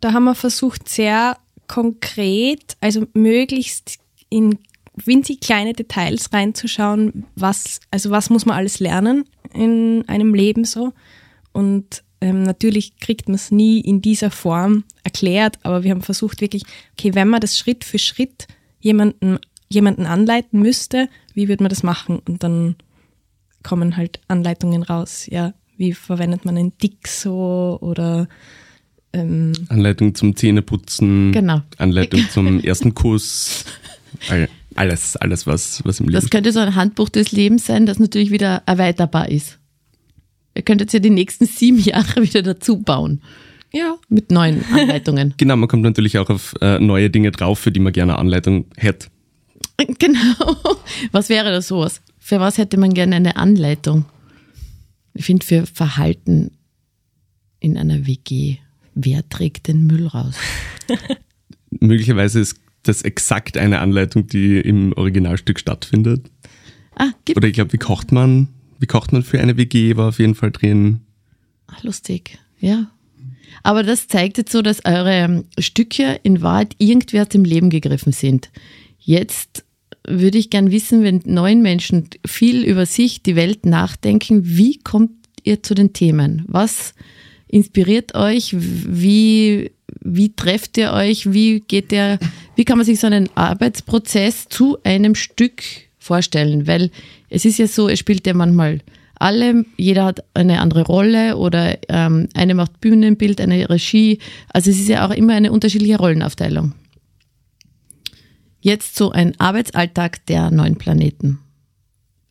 da 0.00 0.12
haben 0.12 0.24
wir 0.24 0.34
versucht, 0.34 0.88
sehr 0.88 1.36
konkret, 1.68 2.76
also 2.80 3.06
möglichst 3.14 3.98
in 4.28 4.58
winzig 4.94 5.40
kleine 5.40 5.72
Details 5.72 6.32
reinzuschauen, 6.32 7.26
was, 7.34 7.80
also 7.90 8.10
was 8.10 8.30
muss 8.30 8.46
man 8.46 8.56
alles 8.56 8.80
lernen 8.80 9.24
in 9.52 10.04
einem 10.06 10.34
Leben 10.34 10.64
so. 10.64 10.92
Und 11.52 12.02
ähm, 12.20 12.42
natürlich 12.42 12.96
kriegt 12.98 13.28
man 13.28 13.34
es 13.34 13.50
nie 13.50 13.80
in 13.80 14.00
dieser 14.00 14.30
Form 14.30 14.84
erklärt, 15.04 15.58
aber 15.62 15.82
wir 15.82 15.90
haben 15.90 16.02
versucht 16.02 16.40
wirklich, 16.40 16.62
okay, 16.92 17.14
wenn 17.14 17.28
man 17.28 17.40
das 17.40 17.58
Schritt 17.58 17.84
für 17.84 17.98
Schritt 17.98 18.46
jemanden, 18.80 19.38
jemanden 19.68 20.06
anleiten 20.06 20.60
müsste, 20.60 21.08
wie 21.34 21.48
würde 21.48 21.62
man 21.62 21.70
das 21.70 21.82
machen? 21.82 22.20
Und 22.26 22.42
dann 22.42 22.76
kommen 23.62 23.96
halt 23.96 24.20
Anleitungen 24.28 24.82
raus, 24.82 25.26
ja, 25.28 25.52
wie 25.76 25.92
verwendet 25.92 26.44
man 26.44 26.56
ein 26.56 26.72
Dixo 26.78 27.78
oder 27.80 28.28
ähm, 29.12 29.52
Anleitung 29.68 30.14
zum 30.14 30.36
Zähneputzen, 30.36 31.32
genau. 31.32 31.62
Anleitung 31.78 32.20
zum 32.30 32.60
ersten 32.60 32.94
Kuss, 32.94 33.64
alles, 34.74 35.16
alles, 35.16 35.46
was, 35.46 35.82
was 35.84 36.00
im 36.00 36.06
Leben 36.06 36.20
Das 36.20 36.30
könnte 36.30 36.52
so 36.52 36.60
ein 36.60 36.74
Handbuch 36.74 37.08
des 37.08 37.32
Lebens 37.32 37.66
sein, 37.66 37.86
das 37.86 37.98
natürlich 37.98 38.30
wieder 38.30 38.62
erweiterbar 38.66 39.28
ist. 39.30 39.58
Ihr 40.54 40.62
könntet 40.62 40.92
ja 40.92 40.98
die 41.00 41.10
nächsten 41.10 41.46
sieben 41.46 41.78
Jahre 41.78 42.22
wieder 42.22 42.42
dazu 42.42 42.78
bauen. 42.78 43.22
Ja. 43.72 43.96
Mit 44.08 44.30
neuen 44.30 44.64
Anleitungen. 44.72 45.34
genau, 45.36 45.56
man 45.56 45.68
kommt 45.68 45.82
natürlich 45.82 46.18
auch 46.18 46.30
auf 46.30 46.54
äh, 46.60 46.78
neue 46.78 47.10
Dinge 47.10 47.30
drauf, 47.30 47.58
für 47.58 47.72
die 47.72 47.80
man 47.80 47.92
gerne 47.92 48.18
Anleitung 48.18 48.66
hätte. 48.76 49.08
Genau. 49.98 50.56
Was 51.12 51.28
wäre 51.28 51.50
das 51.50 51.68
sowas? 51.68 52.00
Für 52.18 52.40
was 52.40 52.56
hätte 52.56 52.78
man 52.78 52.94
gerne 52.94 53.16
eine 53.16 53.36
Anleitung? 53.36 54.06
Ich 55.16 55.24
finde 55.24 55.46
für 55.46 55.66
Verhalten 55.66 56.52
in 57.60 57.76
einer 57.76 58.06
WG. 58.06 58.56
Wer 58.94 59.28
trägt 59.28 59.68
den 59.68 59.86
Müll 59.86 60.06
raus? 60.06 60.36
Möglicherweise 61.70 62.40
ist 62.40 62.58
das 62.82 63.02
exakt 63.02 63.58
eine 63.58 63.80
Anleitung, 63.80 64.26
die 64.26 64.58
im 64.60 64.92
Originalstück 64.92 65.58
stattfindet. 65.58 66.30
Ah, 66.94 67.10
gibt 67.24 67.36
Oder 67.36 67.48
ich 67.48 67.54
glaube, 67.54 67.72
wie 67.72 67.78
kocht 67.78 68.12
man? 68.12 68.48
Wie 68.78 68.86
kocht 68.86 69.12
man 69.12 69.22
für 69.22 69.40
eine 69.40 69.56
WG? 69.56 69.96
War 69.96 70.08
auf 70.08 70.18
jeden 70.18 70.34
Fall 70.34 70.50
drin. 70.50 71.00
Ach, 71.66 71.82
lustig, 71.82 72.38
ja. 72.60 72.90
Aber 73.62 73.82
das 73.82 74.08
zeigt 74.08 74.38
jetzt 74.38 74.52
so, 74.52 74.62
dass 74.62 74.84
eure 74.84 75.12
ähm, 75.12 75.44
Stücke 75.58 76.20
in 76.22 76.42
Wahrheit 76.42 76.74
irgendwie 76.78 77.20
aus 77.20 77.28
dem 77.28 77.44
Leben 77.44 77.70
gegriffen 77.70 78.12
sind. 78.12 78.50
Jetzt 78.98 79.64
würde 80.06 80.38
ich 80.38 80.50
gern 80.50 80.70
wissen, 80.70 81.02
wenn 81.02 81.22
neun 81.24 81.62
Menschen 81.62 82.08
viel 82.24 82.64
über 82.64 82.86
sich, 82.86 83.22
die 83.22 83.36
Welt 83.36 83.66
nachdenken, 83.66 84.40
wie 84.44 84.78
kommt 84.78 85.10
ihr 85.42 85.62
zu 85.62 85.74
den 85.74 85.92
Themen? 85.92 86.44
Was 86.48 86.94
inspiriert 87.48 88.14
euch? 88.14 88.54
Wie, 88.56 89.70
wie 90.00 90.34
trefft 90.34 90.76
ihr 90.78 90.92
euch? 90.92 91.32
Wie 91.32 91.60
geht 91.60 91.92
der, 91.92 92.18
wie 92.56 92.64
kann 92.64 92.78
man 92.78 92.86
sich 92.86 93.00
so 93.00 93.06
einen 93.06 93.28
Arbeitsprozess 93.34 94.48
zu 94.48 94.78
einem 94.84 95.14
Stück 95.14 95.62
vorstellen? 95.98 96.66
Weil 96.66 96.90
es 97.30 97.44
ist 97.44 97.58
ja 97.58 97.66
so, 97.66 97.88
es 97.88 97.98
spielt 97.98 98.26
ja 98.26 98.34
manchmal 98.34 98.80
alle, 99.18 99.64
jeder 99.76 100.04
hat 100.04 100.24
eine 100.34 100.60
andere 100.60 100.82
Rolle 100.82 101.36
oder 101.36 101.78
ähm, 101.88 102.28
eine 102.34 102.54
macht 102.54 102.80
Bühnenbild, 102.80 103.40
eine 103.40 103.68
Regie. 103.68 104.18
Also 104.52 104.70
es 104.70 104.78
ist 104.78 104.88
ja 104.88 105.06
auch 105.06 105.10
immer 105.12 105.32
eine 105.32 105.52
unterschiedliche 105.52 105.96
Rollenaufteilung. 105.96 106.74
Jetzt 108.66 108.96
so 108.96 109.12
ein 109.12 109.38
Arbeitsalltag 109.38 110.26
der 110.26 110.50
neuen 110.50 110.74
Planeten 110.74 111.38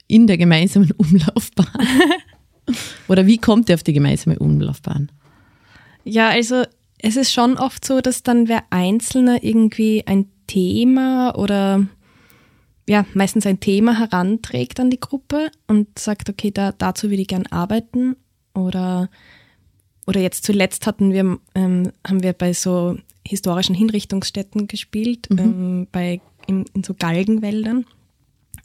in 0.05 0.27
der 0.27 0.37
gemeinsamen 0.37 0.91
Umlaufbahn. 0.97 1.87
Oder 3.07 3.25
wie 3.25 3.37
kommt 3.37 3.69
ihr 3.69 3.75
auf 3.75 3.83
die 3.83 3.93
gemeinsame 3.93 4.37
Umlaufbahn? 4.37 5.13
Ja, 6.03 6.27
also 6.27 6.63
es 6.97 7.15
ist 7.15 7.31
schon 7.31 7.57
oft 7.57 7.85
so, 7.85 8.01
dass 8.01 8.21
dann 8.21 8.49
wer 8.49 8.63
Einzelne 8.69 9.45
irgendwie 9.45 10.05
ein 10.07 10.25
Thema 10.45 11.37
oder 11.37 11.87
ja, 12.85 13.05
meistens 13.13 13.45
ein 13.45 13.61
Thema 13.61 13.97
heranträgt 13.97 14.81
an 14.81 14.89
die 14.89 14.99
Gruppe 14.99 15.51
und 15.67 15.97
sagt, 15.97 16.29
okay, 16.29 16.51
da, 16.51 16.73
dazu 16.73 17.09
würde 17.11 17.21
ich 17.21 17.29
gern 17.29 17.47
arbeiten. 17.47 18.17
Oder, 18.53 19.09
oder 20.05 20.19
jetzt 20.19 20.43
zuletzt 20.43 20.85
hatten 20.85 21.13
wir, 21.13 21.39
ähm, 21.55 21.93
haben 22.05 22.23
wir 22.23 22.33
bei 22.33 22.51
so 22.51 22.97
historischen 23.27 23.75
Hinrichtungsstätten 23.75 24.67
gespielt, 24.67 25.27
mhm. 25.29 25.39
ähm, 25.39 25.87
bei, 25.91 26.21
in, 26.47 26.65
in 26.73 26.83
so 26.83 26.93
Galgenwäldern. 26.93 27.85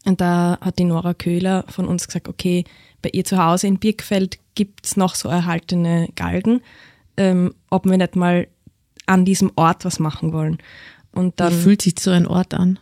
Und 0.04 0.20
da 0.20 0.58
hat 0.60 0.78
die 0.78 0.84
Nora 0.84 1.14
Köhler 1.14 1.64
von 1.68 1.86
uns 1.86 2.06
gesagt, 2.06 2.28
okay, 2.28 2.64
bei 3.02 3.10
ihr 3.12 3.24
zu 3.24 3.42
Hause 3.42 3.66
in 3.66 3.78
Birkfeld 3.78 4.38
gibt 4.54 4.86
es 4.86 4.96
noch 4.96 5.14
so 5.14 5.28
erhaltene 5.28 6.08
Galgen, 6.16 6.62
ähm, 7.16 7.54
ob 7.70 7.86
wir 7.86 7.96
nicht 7.96 8.16
mal 8.16 8.48
an 9.06 9.24
diesem 9.24 9.52
Ort 9.56 9.84
was 9.84 9.98
machen 9.98 10.32
wollen. 10.32 10.58
Und 11.12 11.40
dann, 11.40 11.52
Wie 11.52 11.62
fühlt 11.62 11.82
sich 11.82 11.94
so 11.98 12.10
ein 12.10 12.26
Ort 12.26 12.54
an? 12.54 12.78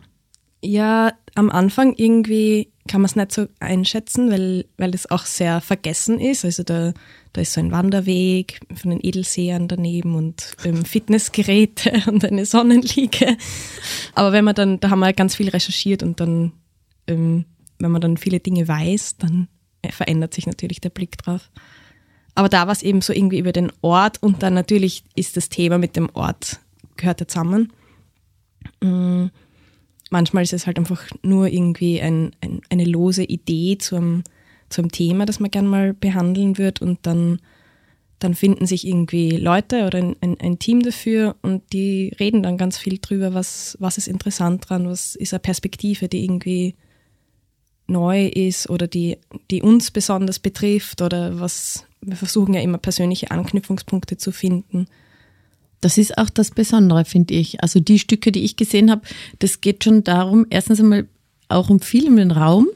Ja, 0.61 1.13
am 1.35 1.49
Anfang 1.49 1.93
irgendwie 1.95 2.69
kann 2.89 3.01
man 3.01 3.05
es 3.05 3.15
nicht 3.15 3.31
so 3.31 3.47
einschätzen, 3.59 4.31
weil, 4.31 4.65
weil 4.77 4.95
es 4.95 5.09
auch 5.09 5.25
sehr 5.25 5.61
vergessen 5.61 6.19
ist. 6.19 6.43
Also 6.43 6.63
da, 6.63 6.91
da 7.33 7.41
ist 7.41 7.53
so 7.53 7.61
ein 7.61 7.71
Wanderweg 7.71 8.59
von 8.73 8.89
den 8.89 8.99
Edelsehern 9.01 9.67
daneben 9.67 10.15
und 10.15 10.57
ähm, 10.65 10.83
Fitnessgeräte 10.85 12.03
und 12.07 12.25
eine 12.25 12.45
Sonnenliege. 12.45 13.37
Aber 14.15 14.31
wenn 14.31 14.43
man 14.43 14.55
dann, 14.55 14.79
da 14.79 14.89
haben 14.89 14.99
wir 14.99 15.13
ganz 15.13 15.35
viel 15.35 15.49
recherchiert 15.49 16.01
und 16.01 16.19
dann, 16.19 16.53
ähm, 17.05 17.45
wenn 17.77 17.91
man 17.91 18.01
dann 18.01 18.17
viele 18.17 18.39
Dinge 18.39 18.67
weiß, 18.67 19.17
dann 19.17 19.47
verändert 19.91 20.33
sich 20.33 20.47
natürlich 20.47 20.81
der 20.81 20.89
Blick 20.89 21.17
drauf. 21.19 21.51
Aber 22.33 22.49
da 22.49 22.65
war 22.65 22.73
es 22.73 22.81
eben 22.81 23.01
so 23.01 23.13
irgendwie 23.13 23.39
über 23.39 23.51
den 23.51 23.71
Ort 23.81 24.21
und 24.23 24.41
dann 24.41 24.55
natürlich 24.55 25.03
ist 25.15 25.37
das 25.37 25.49
Thema 25.49 25.77
mit 25.77 25.95
dem 25.95 26.09
Ort 26.13 26.59
gehört 26.97 27.21
ja 27.21 27.27
zusammen. 27.27 27.71
Mhm. 28.81 29.29
Manchmal 30.09 30.43
ist 30.43 30.53
es 30.53 30.65
halt 30.65 30.79
einfach 30.79 31.05
nur 31.21 31.47
irgendwie 31.47 32.01
ein, 32.01 32.31
ein, 32.41 32.61
eine 32.69 32.85
lose 32.85 33.23
Idee 33.23 33.77
zum, 33.77 34.23
zum 34.69 34.91
Thema, 34.91 35.25
das 35.25 35.39
man 35.39 35.51
gerne 35.51 35.67
mal 35.67 35.93
behandeln 35.93 36.57
wird 36.57 36.81
und 36.81 36.99
dann, 37.03 37.39
dann 38.17 38.33
finden 38.33 38.65
sich 38.65 38.87
irgendwie 38.87 39.31
Leute 39.37 39.85
oder 39.85 39.99
ein, 39.99 40.15
ein, 40.21 40.39
ein, 40.39 40.59
Team 40.59 40.81
dafür 40.81 41.35
und 41.41 41.73
die 41.73 42.13
reden 42.19 42.43
dann 42.43 42.57
ganz 42.57 42.77
viel 42.77 42.97
drüber, 42.99 43.33
was, 43.33 43.77
was 43.79 43.97
ist 43.97 44.07
interessant 44.07 44.69
dran, 44.69 44.87
was 44.87 45.15
ist 45.15 45.33
eine 45.33 45.39
Perspektive, 45.39 46.07
die 46.07 46.23
irgendwie 46.23 46.75
neu 47.89 48.27
ist 48.27 48.69
oder 48.69 48.87
die, 48.87 49.17
die 49.51 49.61
uns 49.61 49.91
besonders 49.91 50.39
betrifft 50.39 51.01
oder 51.01 51.39
was, 51.39 51.85
wir 52.01 52.15
versuchen 52.15 52.53
ja 52.53 52.61
immer 52.61 52.77
persönliche 52.77 53.31
Anknüpfungspunkte 53.31 54.17
zu 54.17 54.31
finden. 54.31 54.87
Das 55.81 55.97
ist 55.97 56.17
auch 56.17 56.29
das 56.29 56.51
Besondere, 56.51 57.05
finde 57.05 57.33
ich. 57.33 57.61
Also 57.63 57.79
die 57.79 57.99
Stücke, 57.99 58.31
die 58.31 58.43
ich 58.43 58.55
gesehen 58.55 58.91
habe, 58.91 59.01
das 59.39 59.61
geht 59.61 59.83
schon 59.83 60.03
darum, 60.03 60.45
erstens 60.49 60.79
einmal 60.79 61.07
auch 61.47 61.69
um 61.69 61.79
viel 61.79 62.05
im 62.05 62.31
Raum, 62.31 62.67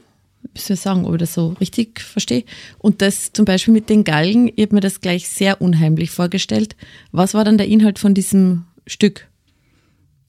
müssen 0.52 0.68
wir 0.70 0.76
sagen, 0.76 1.04
ob 1.04 1.14
ich 1.14 1.20
das 1.20 1.34
so 1.34 1.54
richtig 1.60 2.00
verstehe. 2.00 2.44
Und 2.78 3.02
das 3.02 3.32
zum 3.32 3.44
Beispiel 3.44 3.74
mit 3.74 3.88
den 3.88 4.04
Galgen, 4.04 4.50
ich 4.54 4.64
habe 4.64 4.76
mir 4.76 4.80
das 4.80 5.00
gleich 5.00 5.28
sehr 5.28 5.60
unheimlich 5.60 6.10
vorgestellt. 6.10 6.76
Was 7.12 7.34
war 7.34 7.44
dann 7.44 7.58
der 7.58 7.68
Inhalt 7.68 7.98
von 7.98 8.14
diesem 8.14 8.64
Stück? 8.86 9.28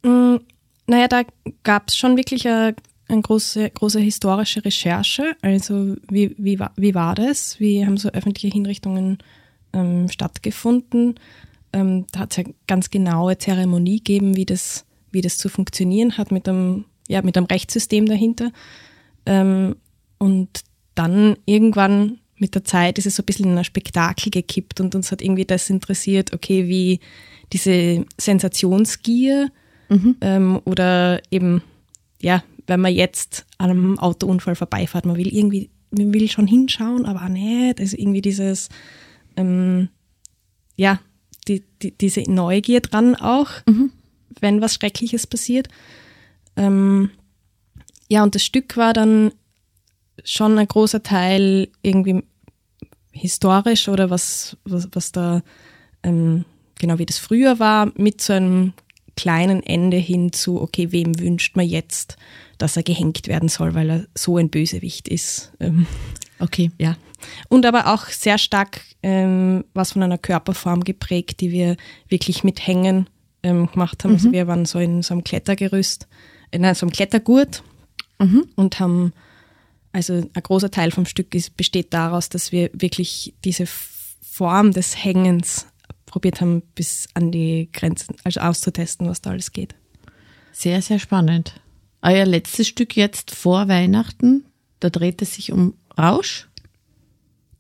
Mm, 0.04 0.38
naja, 0.88 1.08
da 1.08 1.24
gab 1.64 1.90
es 1.90 1.98
schon 1.98 2.18
wirklich 2.18 2.48
eine 2.48 2.76
eine 3.08 3.22
große, 3.22 3.70
große 3.70 4.00
historische 4.00 4.64
Recherche. 4.66 5.36
Also 5.42 5.96
wie, 6.10 6.36
wie, 6.38 6.60
wie 6.76 6.96
war 6.96 7.16
das? 7.16 7.60
Wie 7.60 7.86
haben 7.86 7.98
so 7.98 8.10
öffentliche 8.10 8.54
Hinrichtungen 8.54 9.20
ähm, 9.74 10.10
stattgefunden? 10.10 11.16
Ähm, 11.76 12.06
da 12.14 12.22
hat 12.22 12.32
es 12.32 12.38
ja 12.38 12.44
ganz 12.68 12.90
genaue 12.90 13.38
Zeremonie 13.38 13.98
gegeben, 13.98 14.38
wie 14.38 14.46
das, 14.46 14.86
wie 15.12 15.20
das 15.20 15.38
zu 15.38 15.50
funktionieren 15.50 16.18
hat 16.18 16.32
mit 16.32 16.48
einem, 16.48 16.86
ja, 17.10 17.22
mit 17.22 17.36
einem 17.36 17.48
Rechtssystem 17.48 18.06
dahinter. 18.06 18.52
Ähm, 19.26 19.76
und 20.18 20.62
dann 20.96 21.36
irgendwann 21.46 22.20
mit 22.38 22.56
der 22.56 22.64
Zeit 22.64 22.98
ist 22.98 23.08
es 23.08 23.18
so 23.18 23.24
ein 23.24 23.26
bisschen 23.26 23.52
in 23.52 23.58
ein 23.58 23.66
Spektakel 23.66 24.32
gekippt 24.32 24.80
und 24.80 24.96
uns 24.96 25.12
hat 25.12 25.22
irgendwie 25.22 25.44
das 25.44 25.70
interessiert, 25.70 26.34
okay, 26.34 26.70
wie 26.70 27.02
diese 27.52 28.06
Sensationsgier 28.18 29.50
mhm. 29.90 30.16
ähm, 30.22 30.62
oder 30.64 31.22
eben, 31.30 31.62
ja, 32.22 32.42
wenn 32.68 32.80
man 32.80 32.94
jetzt 32.94 33.46
an 33.58 33.70
einem 33.70 34.00
Autounfall 34.00 34.56
vorbeifährt. 34.56 35.06
Man 35.06 35.18
will 35.18 35.28
irgendwie, 35.28 35.70
man 35.92 36.14
will 36.14 36.30
schon 36.30 36.48
hinschauen, 36.48 37.06
aber 37.06 37.24
auch 37.26 37.30
nicht. 37.30 37.82
Also 37.82 37.98
irgendwie 37.98 38.22
dieses, 38.22 38.70
ähm, 39.36 39.90
ja, 40.78 41.00
die, 41.48 41.64
die, 41.82 41.92
diese 41.92 42.22
Neugier 42.22 42.82
dran 42.82 43.16
auch, 43.16 43.50
mhm. 43.68 43.92
wenn 44.40 44.62
was 44.62 44.76
Schreckliches 44.76 45.28
passiert. 45.28 45.68
Ähm, 46.56 47.10
ja, 48.08 48.24
und 48.24 48.36
das 48.36 48.44
Stück 48.44 48.78
war 48.78 48.94
dann 48.94 49.32
schon 50.24 50.58
ein 50.58 50.68
großer 50.68 51.04
Teil 51.04 51.70
irgendwie 51.82 52.24
historisch 53.12 53.88
oder 53.88 54.10
was, 54.10 54.58
was, 54.64 54.90
was 54.92 55.12
da, 55.12 55.42
ähm, 56.04 56.46
genau 56.80 56.98
wie 57.00 57.06
das 57.06 57.18
früher 57.18 57.60
war, 57.60 57.92
mit 57.96 58.22
so 58.22 58.34
einem 58.34 58.74
kleinen 59.16 59.64
Ende 59.64 59.98
hin 59.98 60.34
zu, 60.34 60.62
okay, 60.62 60.92
wem 60.92 61.20
wünscht 61.20 61.56
man 61.56 61.68
jetzt, 61.68 62.18
dass 62.58 62.76
er 62.76 62.84
gehängt 62.84 63.28
werden 63.28 63.50
soll, 63.50 63.74
weil 63.74 63.90
er 63.90 64.08
so 64.16 64.38
ein 64.38 64.50
Bösewicht 64.50 65.08
ist. 65.08 65.54
Ähm, 65.60 65.88
okay. 66.40 66.72
Ja. 66.78 66.98
Und 67.50 67.66
aber 67.66 67.94
auch 67.94 68.08
sehr 68.08 68.38
stark 68.38 68.82
ähm, 69.02 69.66
was 69.74 69.94
von 69.94 70.04
einer 70.04 70.18
Körperform 70.18 70.84
geprägt, 70.84 71.40
die 71.42 71.52
wir 71.52 71.78
wirklich 72.08 72.44
mit 72.44 72.66
Hängen 72.66 73.10
ähm, 73.44 73.72
gemacht 73.72 74.04
haben. 74.04 74.14
Also 74.14 74.32
wir 74.32 74.48
waren 74.48 74.66
so 74.66 74.80
in 74.80 75.02
so 75.02 75.14
einem 75.14 75.24
Klettergerüst, 75.24 76.08
in 76.52 76.62
so 76.74 76.86
einem 76.86 76.92
Klettergurt 76.92 77.64
Mhm. 78.20 78.48
und 78.56 78.80
haben, 78.80 79.14
also 79.92 80.14
ein 80.14 80.44
großer 80.44 80.72
Teil 80.72 80.92
vom 80.92 81.06
Stück 81.06 81.36
ist, 81.36 81.58
besteht 81.58 81.94
daraus, 81.94 82.30
dass 82.30 82.52
wir 82.52 82.70
wirklich 82.74 83.34
diese 83.44 83.66
Form 83.68 84.72
des 84.72 85.04
Hängens 85.04 85.68
probiert 86.06 86.42
haben, 86.42 86.62
bis 86.76 87.08
an 87.14 87.32
die 87.32 87.70
Grenzen, 87.72 88.16
also 88.24 88.40
auszutesten, 88.40 89.08
was 89.08 89.22
da 89.22 89.32
alles 89.32 89.52
geht. 89.52 89.76
Sehr, 90.52 90.82
sehr 90.82 91.00
spannend. 91.00 91.60
Euer 92.02 92.26
letztes 92.26 92.68
Stück 92.68 92.96
jetzt 92.96 93.32
vor 93.32 93.68
Weihnachten, 93.68 94.46
da 94.80 94.90
dreht 94.90 95.22
es 95.22 95.36
sich 95.36 95.52
um 95.52 95.74
Rausch. 95.98 96.48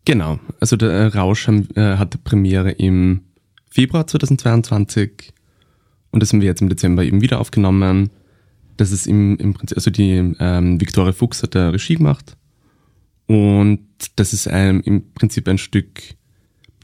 Genau, 0.06 0.39
also 0.60 0.75
der 0.75 0.92
äh, 0.92 1.06
Rausch 1.08 1.48
äh, 1.48 1.98
hatte 1.98 2.18
Premiere 2.18 2.72
im 2.72 3.22
Februar 3.70 4.06
2022 4.06 5.34
und 6.12 6.22
das 6.22 6.32
haben 6.32 6.42
wir 6.42 6.48
jetzt 6.48 6.62
im 6.62 6.70
Dezember 6.70 7.04
eben 7.04 7.22
wieder 7.22 7.39
aufgenommen. 7.39 8.12
Das 8.77 8.92
ist 8.92 9.08
im, 9.08 9.38
im 9.38 9.54
Prinzip, 9.54 9.77
also 9.77 9.89
die 9.89 10.36
ähm, 10.39 10.80
Victoria 10.80 11.12
Fuchs 11.12 11.42
hat 11.42 11.56
da 11.56 11.70
Regie 11.70 11.96
gemacht 11.96 12.38
und 13.27 13.88
das 14.15 14.34
ist 14.34 14.48
ein, 14.48 14.82
im 14.82 15.12
Prinzip 15.13 15.48
ein 15.48 15.58
Stück, 15.58 16.01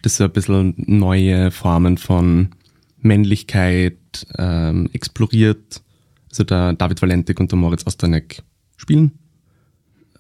das 0.02 0.18
so 0.18 0.24
ein 0.24 0.32
bisschen 0.32 0.74
neue 0.78 1.52
Formen 1.52 1.98
von 1.98 2.50
Männlichkeit 2.98 4.26
ähm, 4.38 4.90
exploriert. 4.94 5.82
Also 6.30 6.44
der 6.44 6.74
David 6.74 7.02
Valentik 7.02 7.40
und 7.40 7.52
der 7.52 7.60
Moritz 7.60 7.86
Osterneck 7.86 8.42
spielen. 8.78 9.12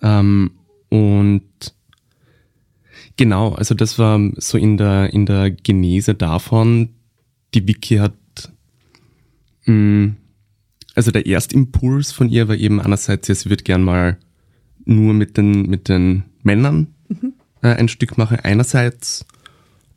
Ähm, 0.02 0.52
und 0.92 1.42
Genau, 3.18 3.54
also 3.54 3.76
das 3.76 4.00
war 4.00 4.20
so 4.38 4.58
in 4.58 4.78
der, 4.78 5.14
in 5.14 5.26
der 5.28 5.52
Genese 5.52 6.16
davon. 6.16 6.90
Die 7.54 7.68
Vicky 7.68 7.98
hat, 7.98 8.14
mh, 9.66 10.14
also 10.96 11.12
der 11.12 11.28
Erstimpuls 11.28 12.12
von 12.12 12.30
ihr 12.30 12.48
war 12.48 12.56
eben 12.56 12.82
einerseits, 12.82 13.28
ja, 13.28 13.36
sie 13.36 13.50
wird 13.50 13.66
gern 13.66 13.84
mal 13.84 14.18
nur 14.86 15.14
mit 15.14 15.38
den, 15.38 15.68
mit 15.70 15.88
den 15.88 16.24
Männern 16.42 16.88
äh, 17.62 17.68
ein 17.68 17.90
Stück 17.90 18.18
machen, 18.18 18.40
einerseits. 18.42 19.26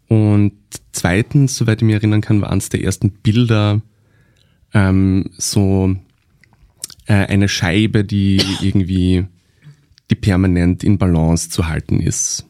Und 0.09 0.53
zweitens, 0.93 1.57
soweit 1.57 1.81
ich 1.81 1.87
mich 1.87 1.95
erinnern 1.95 2.21
kann, 2.21 2.43
war 2.43 2.51
eines 2.51 2.69
der 2.69 2.85
ersten 2.85 3.11
Bilder 3.11 3.81
ähm, 4.75 5.31
so 5.39 5.97
äh, 7.07 7.15
eine 7.15 7.49
Scheibe, 7.49 8.05
die 8.05 8.43
irgendwie 8.61 9.27
die 10.11 10.15
permanent 10.15 10.85
in 10.85 10.99
Balance 10.99 11.51
zu 11.51 11.67
halten 11.67 12.01
ist 12.01 12.47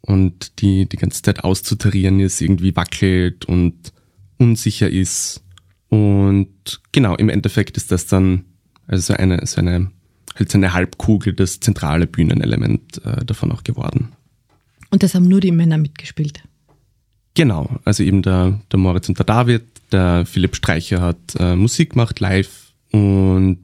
und 0.00 0.60
die 0.60 0.88
die 0.88 0.96
ganze 0.96 1.22
Zeit 1.22 1.44
auszutarieren 1.44 2.20
ist, 2.20 2.40
irgendwie 2.40 2.74
wackelt 2.74 3.44
und 3.44 3.92
unsicher 4.38 4.90
ist. 4.90 5.42
Und 5.88 6.80
genau, 6.92 7.14
im 7.16 7.28
Endeffekt 7.28 7.76
ist 7.76 7.92
das 7.92 8.06
dann 8.06 8.44
also 8.86 9.12
so 9.12 9.18
eine, 9.18 9.44
so 9.46 9.60
eine, 9.60 9.90
halt 10.34 10.50
so 10.50 10.58
eine 10.58 10.72
Halbkugel, 10.72 11.32
das 11.32 11.60
zentrale 11.60 12.06
Bühnenelement 12.06 13.04
äh, 13.04 13.24
davon 13.24 13.52
auch 13.52 13.64
geworden. 13.64 14.12
Und 14.90 15.02
das 15.02 15.14
haben 15.14 15.28
nur 15.28 15.40
die 15.40 15.52
Männer 15.52 15.78
mitgespielt. 15.78 16.42
Genau, 17.34 17.68
also 17.84 18.02
eben 18.02 18.22
der, 18.22 18.60
der 18.70 18.78
Moritz 18.78 19.08
und 19.08 19.18
der 19.18 19.26
David, 19.26 19.64
der 19.92 20.24
Philipp 20.24 20.56
Streicher 20.56 21.00
hat 21.00 21.36
äh, 21.38 21.54
Musik 21.54 21.90
gemacht 21.90 22.18
live 22.20 22.72
und 22.92 23.58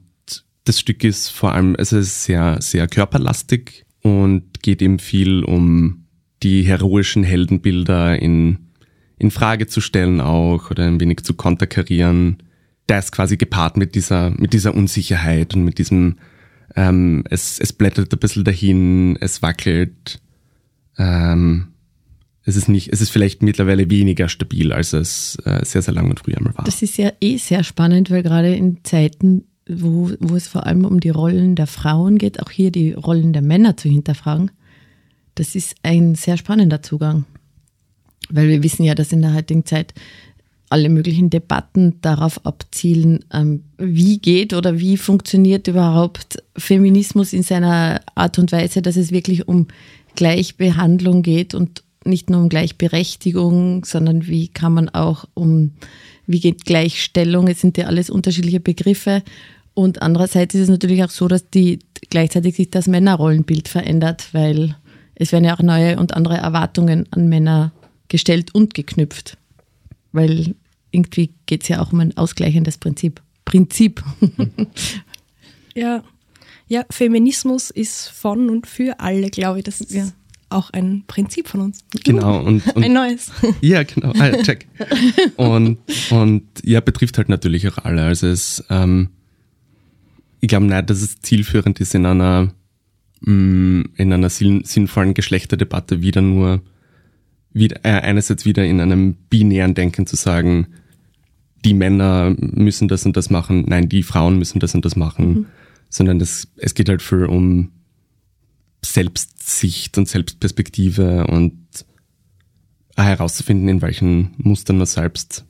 das 0.65 0.79
Stück 0.79 1.03
ist 1.03 1.29
vor 1.29 1.53
allem, 1.53 1.75
es 1.77 1.91
ist 1.91 2.23
sehr, 2.23 2.61
sehr 2.61 2.87
körperlastig 2.87 3.85
und 4.01 4.61
geht 4.61 4.81
eben 4.81 4.99
viel 4.99 5.43
um 5.43 6.05
die 6.41 6.63
heroischen 6.63 7.23
Heldenbilder 7.23 8.21
in, 8.21 8.69
in 9.17 9.31
Frage 9.31 9.67
zu 9.67 9.81
stellen 9.81 10.21
auch 10.21 10.71
oder 10.71 10.85
ein 10.85 10.99
wenig 10.99 11.23
zu 11.23 11.33
konterkarieren. 11.33 12.43
Das 12.87 13.11
quasi 13.11 13.37
gepaart 13.37 13.77
mit 13.77 13.95
dieser, 13.95 14.31
mit 14.31 14.53
dieser 14.53 14.75
Unsicherheit 14.75 15.55
und 15.55 15.63
mit 15.63 15.77
diesem, 15.77 16.17
ähm, 16.75 17.23
es, 17.29 17.59
es 17.59 17.71
blättert 17.71 18.13
ein 18.13 18.19
bisschen 18.19 18.43
dahin, 18.43 19.17
es 19.21 19.41
wackelt, 19.41 20.21
ähm, 20.97 21.69
es 22.45 22.57
ist 22.57 22.67
nicht, 22.67 22.91
es 22.91 22.99
ist 22.99 23.09
vielleicht 23.09 23.41
mittlerweile 23.41 23.89
weniger 23.89 24.27
stabil, 24.27 24.73
als 24.73 24.91
es 24.91 25.37
äh, 25.45 25.63
sehr, 25.63 25.81
sehr 25.81 25.93
lange 25.93 26.09
und 26.09 26.19
früher 26.19 26.37
einmal 26.37 26.55
war. 26.57 26.65
Das 26.65 26.81
ist 26.81 26.97
ja 26.97 27.11
eh 27.21 27.37
sehr 27.37 27.63
spannend, 27.63 28.11
weil 28.11 28.21
gerade 28.21 28.53
in 28.53 28.83
Zeiten, 28.83 29.45
wo, 29.67 30.11
wo 30.19 30.35
es 30.35 30.47
vor 30.47 30.65
allem 30.65 30.85
um 30.85 30.99
die 30.99 31.09
Rollen 31.09 31.55
der 31.55 31.67
Frauen 31.67 32.17
geht, 32.17 32.41
auch 32.41 32.51
hier 32.51 32.71
die 32.71 32.93
Rollen 32.93 33.33
der 33.33 33.41
Männer 33.41 33.77
zu 33.77 33.89
hinterfragen, 33.89 34.51
das 35.35 35.55
ist 35.55 35.75
ein 35.83 36.15
sehr 36.15 36.37
spannender 36.37 36.81
Zugang. 36.81 37.25
Weil 38.29 38.47
wir 38.47 38.63
wissen 38.63 38.83
ja, 38.83 38.95
dass 38.95 39.11
in 39.11 39.21
der 39.21 39.33
heutigen 39.33 39.65
Zeit 39.65 39.93
alle 40.69 40.89
möglichen 40.89 41.29
Debatten 41.29 42.01
darauf 42.01 42.45
abzielen, 42.45 43.25
ähm, 43.31 43.63
wie 43.77 44.17
geht 44.17 44.53
oder 44.53 44.79
wie 44.79 44.97
funktioniert 44.97 45.67
überhaupt 45.67 46.41
Feminismus 46.57 47.31
in 47.31 47.43
seiner 47.43 48.01
Art 48.15 48.39
und 48.39 48.51
Weise, 48.51 48.81
dass 48.81 48.95
es 48.95 49.11
wirklich 49.11 49.47
um 49.47 49.67
Gleichbehandlung 50.15 51.21
geht 51.21 51.53
und 51.53 51.83
nicht 52.05 52.29
nur 52.29 52.41
um 52.41 52.49
Gleichberechtigung, 52.49 53.85
sondern 53.85 54.27
wie 54.27 54.47
kann 54.47 54.73
man 54.73 54.89
auch 54.89 55.25
um, 55.35 55.73
wie 56.27 56.39
geht 56.39 56.65
Gleichstellung, 56.65 57.47
es 57.47 57.61
sind 57.61 57.77
ja 57.77 57.87
alles 57.87 58.09
unterschiedliche 58.09 58.59
Begriffe. 58.59 59.23
Und 59.73 60.01
andererseits 60.01 60.55
ist 60.55 60.61
es 60.61 60.69
natürlich 60.69 61.03
auch 61.03 61.09
so, 61.09 61.27
dass 61.27 61.49
die 61.49 61.79
gleichzeitig 62.09 62.55
sich 62.55 62.69
das 62.69 62.87
Männerrollenbild 62.87 63.67
verändert, 63.67 64.29
weil 64.33 64.75
es 65.15 65.31
werden 65.31 65.45
ja 65.45 65.55
auch 65.55 65.61
neue 65.61 65.97
und 65.99 66.13
andere 66.13 66.37
Erwartungen 66.37 67.07
an 67.11 67.27
Männer 67.27 67.71
gestellt 68.07 68.53
und 68.53 68.73
geknüpft. 68.73 69.37
Weil 70.11 70.55
irgendwie 70.91 71.31
geht 71.45 71.63
es 71.63 71.69
ja 71.69 71.81
auch 71.81 71.91
um 71.91 71.99
ein 71.99 72.15
ausgleichendes 72.17 72.77
Prinzip. 72.77 73.21
Prinzip. 73.45 74.03
Ja, 75.75 76.03
ja, 76.67 76.85
Feminismus 76.89 77.69
ist 77.69 78.09
von 78.09 78.49
und 78.49 78.67
für 78.67 78.99
alle, 78.99 79.29
glaube 79.29 79.59
ich. 79.59 79.63
Das 79.65 79.81
ist 79.81 79.91
Ja. 79.91 80.07
Auch 80.53 80.69
ein 80.71 81.03
Prinzip 81.07 81.47
von 81.47 81.61
uns. 81.61 81.83
Genau, 82.03 82.39
und, 82.45 82.65
und 82.75 82.83
Ein 82.83 82.93
neues. 82.93 83.31
Ja, 83.61 83.83
genau. 83.83 84.13
Ah, 84.19 84.31
check. 84.43 84.67
Und, 85.37 85.77
und 86.09 86.43
ja, 86.63 86.79
betrifft 86.81 87.17
halt 87.17 87.29
natürlich 87.29 87.67
auch 87.67 87.77
alle. 87.79 88.03
Also 88.03 88.27
es, 88.27 88.63
ähm, 88.69 89.09
ich 90.39 90.47
glaube 90.49 90.65
nicht, 90.65 90.89
dass 90.89 91.01
es 91.01 91.19
zielführend 91.21 91.79
ist, 91.79 91.95
in 91.95 92.05
einer, 92.05 92.53
mh, 93.21 93.85
in 93.95 94.13
einer 94.13 94.29
sinn- 94.29 94.63
sinnvollen 94.65 95.13
Geschlechterdebatte 95.13 96.01
wieder 96.01 96.21
nur, 96.21 96.61
wieder, 97.53 97.77
äh, 97.83 98.01
einerseits 98.01 98.45
wieder 98.45 98.65
in 98.65 98.79
einem 98.81 99.15
binären 99.29 99.73
Denken 99.75 100.07
zu 100.07 100.15
sagen, 100.15 100.67
die 101.65 101.73
Männer 101.73 102.35
müssen 102.39 102.87
das 102.89 103.05
und 103.05 103.15
das 103.15 103.29
machen, 103.29 103.65
nein, 103.67 103.87
die 103.87 104.03
Frauen 104.03 104.37
müssen 104.37 104.59
das 104.59 104.75
und 104.75 104.83
das 104.83 104.95
machen, 104.97 105.45
sondern 105.89 106.19
das, 106.19 106.47
es 106.57 106.73
geht 106.73 106.89
halt 106.89 107.01
viel 107.01 107.25
um 107.25 107.69
Selbstsicht 108.85 109.97
und 109.97 110.07
Selbstperspektive 110.07 111.27
und 111.27 111.57
herauszufinden, 112.95 113.67
in 113.69 113.81
welchen 113.81 114.33
Mustern 114.37 114.77
man 114.77 114.85
selbst 114.85 115.45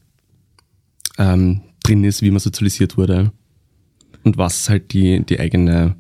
ähm, 1.18 1.62
drin 1.84 2.04
ist, 2.04 2.22
wie 2.22 2.32
man 2.32 2.40
sozialisiert 2.40 2.98
wurde 2.98 3.32
und 4.24 4.38
was 4.38 4.70
halt 4.70 4.94
die, 4.94 5.26
die 5.26 5.40
eigene 5.40 5.96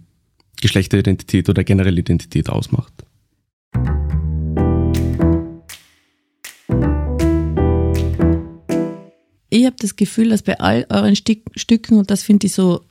Geschlechteridentität 0.62 1.50
oder 1.50 1.63
generelle 1.63 2.00
Identität 2.00 2.50
ausmacht. 2.50 2.93
Ich 9.50 9.65
habe 9.65 9.76
das 9.78 9.96
Gefühl, 9.96 10.30
dass 10.30 10.41
bei 10.41 10.60
all 10.60 10.88
euren 10.89 11.15
Stück, 11.15 11.41
Stücken, 11.56 11.98
und 12.00 12.10
das 12.10 12.24
finde 12.24 12.48
ich 12.48 12.54
so 12.54 12.84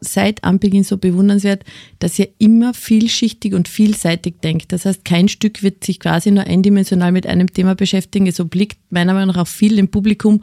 seit 0.00 0.44
Anbeginn 0.44 0.84
so 0.84 0.96
bewundernswert, 0.96 1.64
dass 1.98 2.18
ihr 2.18 2.28
immer 2.38 2.74
vielschichtig 2.74 3.54
und 3.54 3.68
vielseitig 3.68 4.40
denkt. 4.42 4.72
Das 4.72 4.84
heißt, 4.84 5.04
kein 5.04 5.28
Stück 5.28 5.62
wird 5.62 5.84
sich 5.84 6.00
quasi 6.00 6.30
nur 6.30 6.44
eindimensional 6.44 7.12
mit 7.12 7.26
einem 7.26 7.52
Thema 7.52 7.74
beschäftigen. 7.74 8.26
Es 8.26 8.40
obliegt 8.40 8.78
meiner 8.90 9.14
Meinung 9.14 9.34
nach 9.34 9.42
auch 9.42 9.48
viel 9.48 9.76
dem 9.76 9.88
Publikum 9.88 10.42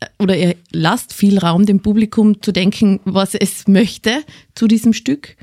äh, 0.00 0.06
oder 0.18 0.36
ihr 0.36 0.56
lasst 0.72 1.12
viel 1.12 1.38
Raum 1.38 1.66
dem 1.66 1.80
Publikum 1.80 2.40
zu 2.42 2.52
denken, 2.52 3.00
was 3.04 3.34
es 3.34 3.68
möchte 3.68 4.22
zu 4.54 4.66
diesem 4.66 4.92
Stück. 4.92 5.36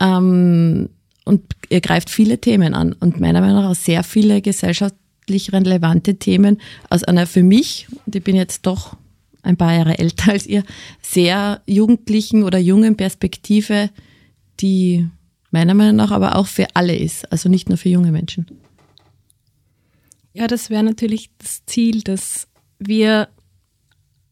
Ähm, 0.00 0.88
und 1.24 1.42
ihr 1.68 1.80
greift 1.80 2.08
viele 2.08 2.38
Themen 2.38 2.74
an 2.74 2.92
und 2.92 3.20
meiner 3.20 3.40
Meinung 3.40 3.62
nach 3.62 3.70
auch 3.70 3.74
sehr 3.74 4.04
viele 4.04 4.40
gesellschaftlich 4.40 5.52
relevante 5.52 6.14
Themen 6.14 6.60
aus 6.88 7.02
einer 7.02 7.26
für 7.26 7.42
mich, 7.42 7.88
und 8.06 8.14
ich 8.14 8.22
bin 8.22 8.36
jetzt 8.36 8.64
doch 8.64 8.96
ein 9.46 9.56
paar 9.56 9.74
Jahre 9.74 9.98
älter 9.98 10.32
als 10.32 10.46
ihr, 10.46 10.62
sehr 11.00 11.62
jugendlichen 11.66 12.42
oder 12.42 12.58
jungen 12.58 12.96
Perspektive, 12.96 13.90
die 14.60 15.08
meiner 15.50 15.74
Meinung 15.74 15.96
nach 15.96 16.10
aber 16.10 16.36
auch 16.36 16.46
für 16.46 16.66
alle 16.74 16.96
ist, 16.96 17.30
also 17.32 17.48
nicht 17.48 17.68
nur 17.68 17.78
für 17.78 17.88
junge 17.88 18.12
Menschen. 18.12 18.46
Ja, 20.32 20.46
das 20.46 20.68
wäre 20.68 20.82
natürlich 20.82 21.30
das 21.38 21.64
Ziel, 21.64 22.02
dass 22.02 22.48
wir 22.78 23.28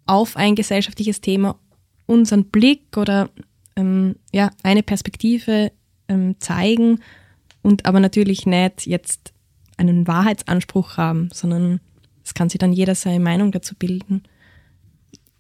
auf 0.04 0.36
ein 0.36 0.54
gesellschaftliches 0.54 1.20
Thema 1.22 1.58
unseren 2.06 2.44
Blick 2.46 2.96
oder 2.96 3.30
ähm, 3.76 4.16
ja, 4.32 4.50
eine 4.62 4.82
Perspektive 4.82 5.72
ähm, 6.08 6.36
zeigen 6.40 7.00
und 7.62 7.86
aber 7.86 8.00
natürlich 8.00 8.44
nicht 8.44 8.86
jetzt 8.86 9.32
einen 9.78 10.06
Wahrheitsanspruch 10.06 10.98
haben, 10.98 11.30
sondern 11.32 11.80
es 12.22 12.34
kann 12.34 12.50
sich 12.50 12.58
dann 12.58 12.72
jeder 12.72 12.94
seine 12.94 13.20
Meinung 13.20 13.52
dazu 13.52 13.74
bilden. 13.74 14.24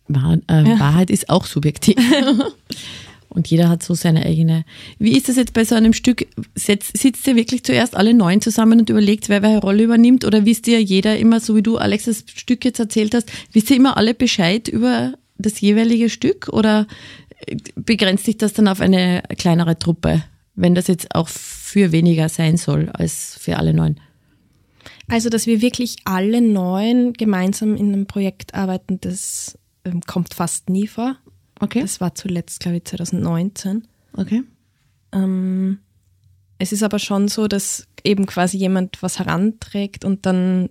Wahr, 0.08 0.38
äh, 0.48 0.68
Ja. 0.68 0.78
Wahrheit 0.78 1.10
ist 1.10 1.28
auch 1.30 1.46
subjektiv. 1.46 1.96
Und 3.34 3.48
jeder 3.50 3.68
hat 3.68 3.82
so 3.82 3.94
seine 3.94 4.24
eigene. 4.24 4.64
Wie 5.00 5.16
ist 5.16 5.28
das 5.28 5.34
jetzt 5.36 5.54
bei 5.54 5.64
so 5.64 5.74
einem 5.74 5.92
Stück? 5.92 6.26
Sitzt 6.54 7.26
ihr 7.26 7.34
wirklich 7.34 7.64
zuerst 7.64 7.96
alle 7.96 8.14
neun 8.14 8.40
zusammen 8.40 8.78
und 8.78 8.90
überlegt, 8.90 9.28
wer 9.28 9.42
welche 9.42 9.58
Rolle 9.58 9.82
übernimmt? 9.82 10.24
Oder 10.24 10.44
wisst 10.44 10.68
ihr 10.68 10.80
jeder 10.80 11.18
immer, 11.18 11.40
so 11.40 11.56
wie 11.56 11.62
du, 11.62 11.76
Alex, 11.76 12.04
das 12.04 12.24
Stück 12.32 12.64
jetzt 12.64 12.78
erzählt 12.78 13.12
hast, 13.12 13.28
wisst 13.52 13.70
ihr 13.70 13.76
immer 13.76 13.96
alle 13.96 14.14
Bescheid 14.14 14.68
über 14.68 15.14
das 15.36 15.60
jeweilige 15.60 16.10
Stück? 16.10 16.48
Oder 16.52 16.86
äh, 17.46 17.56
begrenzt 17.74 18.24
sich 18.24 18.38
das 18.38 18.52
dann 18.52 18.68
auf 18.68 18.80
eine 18.80 19.24
kleinere 19.36 19.76
Truppe, 19.80 20.22
wenn 20.54 20.76
das 20.76 20.86
jetzt 20.86 21.12
auch 21.12 21.26
für 21.26 21.90
weniger 21.90 22.28
sein 22.28 22.56
soll 22.56 22.88
als 22.90 23.36
für 23.40 23.56
alle 23.56 23.74
neun? 23.74 23.98
Also, 25.08 25.28
dass 25.28 25.48
wir 25.48 25.60
wirklich 25.60 25.96
alle 26.04 26.40
neun 26.40 27.14
gemeinsam 27.14 27.74
in 27.74 27.92
einem 27.92 28.06
Projekt 28.06 28.54
arbeiten, 28.54 29.00
das 29.00 29.58
ähm, 29.84 30.00
kommt 30.02 30.34
fast 30.34 30.68
nie 30.68 30.86
vor. 30.86 31.16
Okay. 31.60 31.80
Das 31.80 32.00
war 32.00 32.14
zuletzt, 32.14 32.60
glaube 32.60 32.78
ich, 32.78 32.84
2019. 32.84 33.86
okay. 34.16 34.42
Ähm, 35.12 35.78
es 36.58 36.72
ist 36.72 36.82
aber 36.82 36.98
schon 36.98 37.28
so, 37.28 37.48
dass 37.48 37.86
eben 38.04 38.26
quasi 38.26 38.56
jemand 38.56 39.02
was 39.02 39.18
heranträgt 39.18 40.04
und 40.04 40.26
dann 40.26 40.70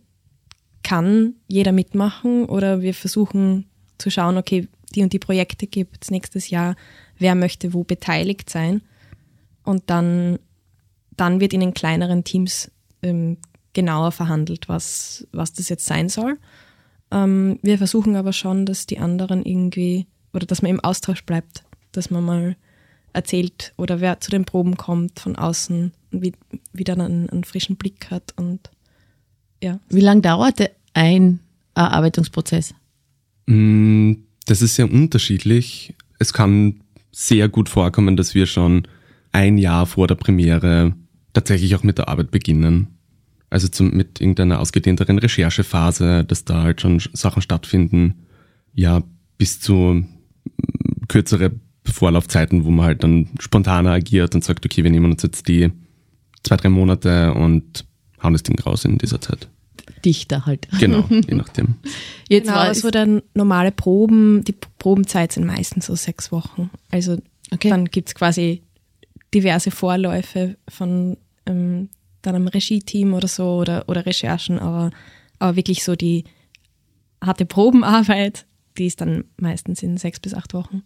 kann 0.84 1.36
jeder 1.47 1.71
mitmachen 1.71 2.45
oder 2.45 2.82
wir 2.82 2.93
versuchen 2.93 3.65
zu 3.97 4.10
schauen, 4.10 4.38
okay, 4.38 4.67
die 4.95 5.02
und 5.02 5.13
die 5.13 5.19
Projekte 5.19 5.65
gibt 5.65 6.04
es 6.04 6.12
nächstes 6.12 6.49
Jahr, 6.49 6.76
wer 7.17 7.36
möchte 7.36 7.73
wo 7.73 7.84
beteiligt 7.84 8.49
sein. 8.49 8.82
Und 9.63 9.89
dann, 9.89 10.39
dann 11.15 11.39
wird 11.39 11.54
in 11.54 11.62
den 11.62 11.73
kleineren 11.73 12.23
Teams 12.23 12.69
ähm, 13.02 13.38
genauer 13.73 14.12
verhandelt, 14.12 14.69
was, 14.69 15.28
was 15.32 15.54
das 15.54 15.69
jetzt 15.69 15.86
sein 15.86 16.10
soll. 16.10 16.38
Ähm, 17.13 17.60
wir 17.62 17.78
versuchen 17.78 18.15
aber 18.15 18.34
schon, 18.34 18.65
dass 18.65 18.88
die 18.88 18.97
anderen 18.97 19.45
irgendwie, 19.45 20.08
oder 20.34 20.45
dass 20.45 20.62
man 20.62 20.71
im 20.71 20.80
Austausch 20.80 21.23
bleibt, 21.23 21.63
dass 21.91 22.10
man 22.10 22.26
mal 22.26 22.56
erzählt 23.13 23.73
oder 23.78 24.02
wer 24.02 24.19
zu 24.19 24.32
den 24.32 24.43
Proben 24.43 24.76
kommt 24.76 25.19
von 25.19 25.36
außen 25.36 25.91
und 26.12 26.21
wie, 26.21 26.34
wieder 26.73 26.93
einen, 26.93 27.30
einen 27.30 27.43
frischen 27.43 27.76
Blick 27.76 28.10
hat 28.10 28.34
und 28.36 28.71
ja. 29.62 29.80
Wie 29.89 30.02
lange 30.02 30.21
dauerte 30.21 30.71
ein 30.93 31.39
Erarbeitungsprozess? 31.76 32.73
Mm, 33.45 34.13
Das 34.45 34.62
ist 34.62 34.76
sehr 34.76 34.91
unterschiedlich. 34.91 35.95
Es 36.19 36.34
kann 36.34 36.82
sehr 37.12 37.47
gut 37.47 37.69
vorkommen, 37.69 38.17
dass 38.17 38.36
wir 38.36 38.45
schon 38.45 38.88
ein 39.32 39.58
Jahr 39.58 39.86
vor 39.86 40.08
der 40.08 40.15
Premiere 40.15 40.95
tatsächlich 41.34 41.76
auch 41.76 41.84
mit 41.84 41.97
der 41.97 42.10
Arbeit 42.10 42.32
beginnen. 42.32 42.88
Also 43.53 43.67
zum, 43.67 43.91
mit 43.91 44.19
irgendeiner 44.19 44.59
ausgedehnteren 44.59 45.19
Recherchephase, 45.19 46.23
dass 46.25 46.43
da 46.45 46.63
halt 46.63 46.81
schon 46.81 46.99
Sachen 47.13 47.41
stattfinden. 47.41 48.25
Ja, 48.73 49.03
bis 49.37 49.59
zu 49.59 49.73
mm, 49.75 51.07
kürzere 51.07 51.51
Vorlaufzeiten, 51.85 52.65
wo 52.65 52.71
man 52.71 52.85
halt 52.87 53.03
dann 53.03 53.29
spontaner 53.39 53.91
agiert 53.91 54.35
und 54.35 54.43
sagt, 54.43 54.65
okay, 54.65 54.83
wir 54.83 54.91
nehmen 54.91 55.11
uns 55.11 55.23
jetzt 55.23 55.47
die 55.47 55.71
zwei, 56.43 56.55
drei 56.57 56.69
Monate 56.69 57.33
und 57.33 57.85
hauen 58.21 58.33
das 58.33 58.43
Ding 58.43 58.59
raus 58.59 58.85
in 58.85 58.97
dieser 58.97 59.21
Zeit. 59.21 59.47
Dichter 60.05 60.45
halt. 60.45 60.67
Genau, 60.79 61.05
je 61.09 61.35
nachdem. 61.35 61.75
Jetzt 62.29 62.45
Genau, 62.45 62.57
war 62.57 62.71
es 62.71 62.79
es, 62.79 62.83
wurde 62.83 63.23
normale 63.33 63.71
Proben, 63.71 64.43
die 64.43 64.55
Probenzeit 64.79 65.31
sind 65.31 65.45
meistens 65.45 65.85
so 65.85 65.95
sechs 65.95 66.31
Wochen. 66.31 66.69
Also 66.89 67.17
Okay. 67.51 67.69
dann 67.69 67.85
gibt 67.85 68.07
es 68.09 68.15
quasi 68.15 68.63
diverse 69.33 69.69
Vorläufe 69.71 70.55
von 70.67 71.17
ähm, 71.45 71.89
dann 72.23 72.36
einem 72.36 72.47
Regie-Team 72.47 73.13
oder 73.13 73.27
so 73.27 73.57
oder, 73.57 73.88
oder 73.88 74.05
Recherchen, 74.05 74.59
aber, 74.59 74.91
aber 75.39 75.55
wirklich 75.55 75.83
so 75.83 75.95
die 75.95 76.23
harte 77.21 77.45
Probenarbeit, 77.45 78.45
die 78.77 78.88
ist 78.88 79.01
dann 79.01 79.25
meistens 79.38 79.83
in 79.83 79.97
sechs 79.97 80.19
bis 80.19 80.33
acht 80.33 80.53
Wochen. 80.53 80.83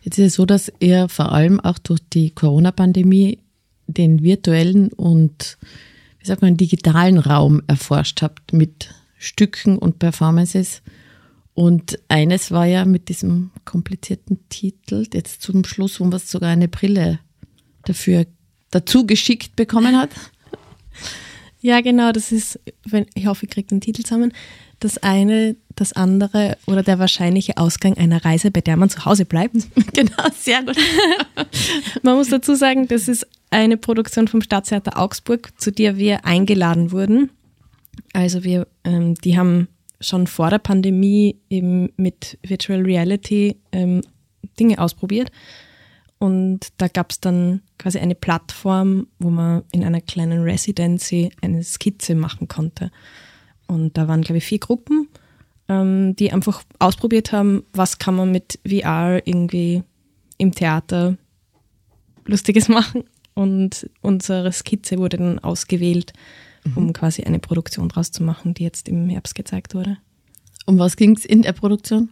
jetzt 0.00 0.18
ist 0.18 0.26
es 0.26 0.34
so, 0.34 0.46
dass 0.46 0.72
ihr 0.80 1.08
vor 1.08 1.32
allem 1.32 1.60
auch 1.60 1.78
durch 1.78 2.00
die 2.12 2.30
Corona-Pandemie 2.30 3.38
den 3.86 4.22
virtuellen 4.22 4.88
und, 4.92 5.58
wie 6.18 6.26
sagt 6.26 6.42
man, 6.42 6.56
digitalen 6.56 7.18
Raum 7.18 7.62
erforscht 7.66 8.22
habt 8.22 8.52
mit 8.52 8.94
Stücken 9.18 9.78
und 9.78 9.98
Performances. 9.98 10.82
Und 11.54 11.98
eines 12.08 12.50
war 12.50 12.66
ja 12.66 12.84
mit 12.84 13.08
diesem 13.08 13.50
komplizierten 13.64 14.40
Titel, 14.48 15.06
jetzt 15.12 15.40
zum 15.42 15.64
Schluss, 15.64 16.00
wo 16.00 16.04
man 16.04 16.18
sogar 16.18 16.50
eine 16.50 16.68
Brille 16.68 17.20
dafür 17.84 18.26
dazu 18.70 19.06
geschickt 19.06 19.56
bekommen 19.56 19.96
hat. 19.96 20.10
Ja, 21.60 21.80
genau, 21.80 22.12
das 22.12 22.32
ist, 22.32 22.60
wenn, 22.84 23.06
ich 23.14 23.26
hoffe, 23.26 23.46
ich 23.46 23.50
kriege 23.50 23.68
den 23.68 23.80
Titel 23.80 24.02
zusammen. 24.02 24.32
Das 24.78 24.98
eine, 24.98 25.56
das 25.74 25.94
andere 25.94 26.58
oder 26.66 26.82
der 26.82 26.98
wahrscheinliche 26.98 27.56
Ausgang 27.56 27.96
einer 27.96 28.24
Reise, 28.24 28.50
bei 28.50 28.60
der 28.60 28.76
man 28.76 28.90
zu 28.90 29.04
Hause 29.04 29.24
bleibt. 29.24 29.54
genau, 29.92 30.24
sehr 30.38 30.62
gut. 30.62 30.76
Man 32.02 32.16
muss 32.16 32.28
dazu 32.28 32.54
sagen, 32.54 32.88
das 32.88 33.08
ist 33.08 33.26
eine 33.50 33.76
Produktion 33.76 34.28
vom 34.28 34.42
Staatstheater 34.42 34.98
Augsburg, 34.98 35.58
zu 35.58 35.72
der 35.72 35.96
wir 35.96 36.24
eingeladen 36.24 36.92
wurden. 36.92 37.30
Also 38.12 38.44
wir, 38.44 38.66
ähm, 38.84 39.14
die 39.14 39.38
haben 39.38 39.68
schon 40.00 40.26
vor 40.26 40.50
der 40.50 40.58
Pandemie 40.58 41.36
eben 41.48 41.90
mit 41.96 42.38
Virtual 42.42 42.82
Reality 42.82 43.56
ähm, 43.72 44.02
Dinge 44.60 44.78
ausprobiert. 44.78 45.30
Und 46.18 46.68
da 46.78 46.88
gab 46.88 47.10
es 47.10 47.20
dann 47.20 47.60
quasi 47.78 47.98
eine 47.98 48.14
Plattform, 48.14 49.06
wo 49.18 49.28
man 49.28 49.64
in 49.72 49.84
einer 49.84 50.00
kleinen 50.00 50.42
Residency 50.42 51.30
eine 51.42 51.62
Skizze 51.62 52.14
machen 52.14 52.48
konnte. 52.48 52.90
Und 53.66 53.98
da 53.98 54.08
waren, 54.08 54.22
glaube 54.22 54.38
ich, 54.38 54.44
vier 54.44 54.58
Gruppen, 54.58 55.08
ähm, 55.68 56.16
die 56.16 56.32
einfach 56.32 56.62
ausprobiert 56.78 57.32
haben, 57.32 57.64
was 57.72 57.98
kann 57.98 58.14
man 58.14 58.32
mit 58.32 58.58
VR 58.66 59.26
irgendwie 59.26 59.82
im 60.38 60.52
Theater 60.52 61.16
Lustiges 62.24 62.68
machen. 62.70 63.04
Und 63.34 63.90
unsere 64.00 64.50
Skizze 64.52 64.96
wurde 64.96 65.18
dann 65.18 65.38
ausgewählt, 65.40 66.14
um 66.74 66.94
quasi 66.94 67.22
eine 67.24 67.38
Produktion 67.38 67.90
draus 67.90 68.10
zu 68.10 68.22
machen, 68.22 68.54
die 68.54 68.64
jetzt 68.64 68.88
im 68.88 69.10
Herbst 69.10 69.34
gezeigt 69.34 69.74
wurde. 69.74 69.98
Um 70.64 70.78
was 70.78 70.96
ging 70.96 71.14
es 71.14 71.26
in 71.26 71.42
der 71.42 71.52
Produktion? 71.52 72.10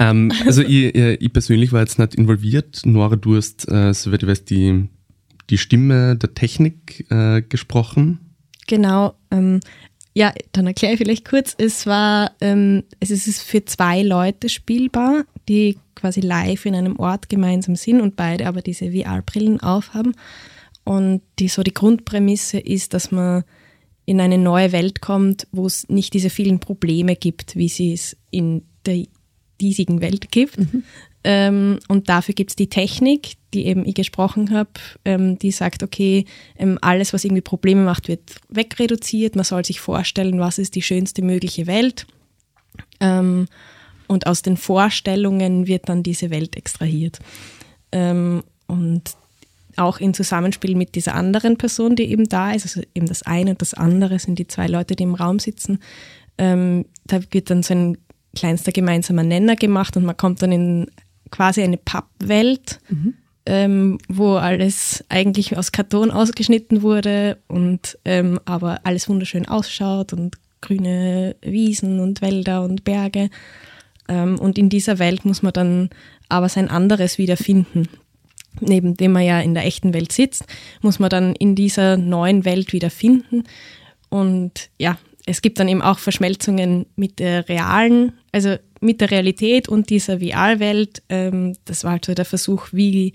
Ähm, 0.00 0.32
also 0.46 0.62
ich, 0.62 0.94
ich 0.94 1.20
ich 1.20 1.32
persönlich 1.32 1.72
war 1.72 1.80
jetzt 1.80 1.98
nicht 1.98 2.14
involviert. 2.14 2.80
Nora, 2.84 3.16
du 3.16 3.36
hast, 3.36 3.70
äh, 3.70 3.92
soweit 3.92 4.22
ich 4.22 4.28
weiß, 4.28 4.44
die, 4.46 4.88
die 5.50 5.58
Stimme 5.58 6.16
der 6.16 6.34
Technik 6.34 7.06
äh, 7.10 7.42
gesprochen. 7.42 8.18
Genau. 8.66 9.14
Ähm, 9.30 9.60
ja, 10.14 10.32
dann 10.52 10.66
erkläre 10.66 10.94
ich 10.94 10.98
vielleicht 10.98 11.28
kurz. 11.28 11.54
Es 11.56 11.86
war, 11.86 12.32
ähm, 12.40 12.82
es 12.98 13.10
ist 13.10 13.42
für 13.42 13.64
zwei 13.64 14.02
Leute 14.02 14.48
spielbar, 14.48 15.24
die 15.48 15.78
quasi 15.94 16.20
live 16.20 16.64
in 16.66 16.74
einem 16.74 16.98
Ort 16.98 17.28
gemeinsam 17.28 17.76
sind 17.76 18.00
und 18.00 18.16
beide 18.16 18.46
aber 18.46 18.62
diese 18.62 18.90
VR-Brillen 18.90 19.60
aufhaben. 19.60 20.14
Und 20.82 21.20
die, 21.38 21.48
so 21.48 21.62
die 21.62 21.74
Grundprämisse 21.74 22.58
ist, 22.58 22.94
dass 22.94 23.12
man 23.12 23.44
in 24.06 24.20
eine 24.20 24.38
neue 24.38 24.72
Welt 24.72 25.00
kommt, 25.00 25.46
wo 25.52 25.66
es 25.66 25.88
nicht 25.88 26.14
diese 26.14 26.30
vielen 26.30 26.58
Probleme 26.58 27.14
gibt, 27.14 27.54
wie 27.54 27.68
sie 27.68 27.92
es 27.92 28.16
in 28.30 28.62
der 28.86 29.04
diesigen 29.60 30.00
Welt 30.00 30.30
gibt. 30.30 30.58
Ähm, 31.22 31.80
und 31.88 32.08
dafür 32.08 32.34
gibt 32.34 32.50
es 32.50 32.56
die 32.56 32.70
Technik, 32.70 33.34
die 33.52 33.66
eben 33.66 33.84
ich 33.84 33.94
gesprochen 33.94 34.50
habe, 34.52 34.70
ähm, 35.04 35.38
die 35.38 35.50
sagt, 35.50 35.82
okay, 35.82 36.24
ähm, 36.56 36.78
alles, 36.80 37.12
was 37.12 37.24
irgendwie 37.24 37.42
Probleme 37.42 37.84
macht, 37.84 38.08
wird 38.08 38.22
wegreduziert. 38.48 39.36
Man 39.36 39.44
soll 39.44 39.64
sich 39.64 39.80
vorstellen, 39.80 40.38
was 40.38 40.58
ist 40.58 40.76
die 40.76 40.82
schönste 40.82 41.20
mögliche 41.20 41.66
Welt. 41.66 42.06
Ähm, 43.00 43.48
und 44.08 44.26
aus 44.26 44.42
den 44.42 44.56
Vorstellungen 44.56 45.66
wird 45.66 45.88
dann 45.88 46.02
diese 46.02 46.30
Welt 46.30 46.56
extrahiert. 46.56 47.18
Ähm, 47.92 48.42
und 48.66 49.14
auch 49.76 49.98
in 50.00 50.14
Zusammenspiel 50.14 50.74
mit 50.74 50.94
dieser 50.94 51.14
anderen 51.14 51.56
Person, 51.56 51.96
die 51.96 52.10
eben 52.10 52.28
da 52.28 52.52
ist, 52.52 52.64
also 52.64 52.82
eben 52.94 53.06
das 53.06 53.22
eine 53.22 53.50
und 53.50 53.60
das 53.60 53.74
andere 53.74 54.18
sind 54.18 54.38
die 54.38 54.46
zwei 54.46 54.66
Leute, 54.66 54.96
die 54.96 55.02
im 55.02 55.14
Raum 55.14 55.38
sitzen. 55.38 55.80
Ähm, 56.38 56.86
da 57.04 57.20
wird 57.30 57.50
dann 57.50 57.62
so 57.62 57.74
ein 57.74 57.98
kleinster 58.34 58.72
gemeinsamer 58.72 59.22
Nenner 59.22 59.56
gemacht 59.56 59.96
und 59.96 60.04
man 60.04 60.16
kommt 60.16 60.42
dann 60.42 60.52
in 60.52 60.90
quasi 61.30 61.62
eine 61.62 61.76
Pappwelt, 61.76 62.80
ähm, 63.46 63.98
wo 64.08 64.34
alles 64.34 65.04
eigentlich 65.08 65.56
aus 65.56 65.72
Karton 65.72 66.10
ausgeschnitten 66.10 66.82
wurde 66.82 67.38
und 67.48 67.98
ähm, 68.04 68.38
aber 68.44 68.80
alles 68.84 69.08
wunderschön 69.08 69.48
ausschaut 69.48 70.12
und 70.12 70.36
grüne 70.60 71.36
Wiesen 71.42 72.00
und 72.00 72.22
Wälder 72.22 72.62
und 72.62 72.84
Berge. 72.84 73.30
Ähm, 74.08 74.38
und 74.38 74.58
in 74.58 74.68
dieser 74.68 74.98
Welt 74.98 75.24
muss 75.24 75.42
man 75.42 75.52
dann 75.52 75.90
aber 76.28 76.48
sein 76.48 76.68
anderes 76.68 77.18
wiederfinden. 77.18 77.88
Neben 78.60 78.96
dem 78.96 79.12
man 79.12 79.22
ja 79.22 79.40
in 79.40 79.54
der 79.54 79.64
echten 79.64 79.94
Welt 79.94 80.12
sitzt, 80.12 80.44
muss 80.82 80.98
man 80.98 81.10
dann 81.10 81.34
in 81.34 81.54
dieser 81.54 81.96
neuen 81.96 82.44
Welt 82.44 82.72
wiederfinden. 82.72 83.44
Und 84.08 84.70
ja, 84.78 84.98
es 85.26 85.40
gibt 85.40 85.60
dann 85.60 85.68
eben 85.68 85.82
auch 85.82 85.98
Verschmelzungen 85.98 86.86
mit 86.96 87.20
der 87.20 87.48
realen, 87.48 88.12
also 88.32 88.56
mit 88.80 89.00
der 89.00 89.10
Realität 89.10 89.68
und 89.68 89.90
dieser 89.90 90.20
VR-Welt. 90.20 91.02
Ähm, 91.08 91.56
das 91.64 91.84
war 91.84 91.92
halt 91.92 92.04
so 92.04 92.14
der 92.14 92.24
Versuch, 92.24 92.68
wie, 92.72 93.12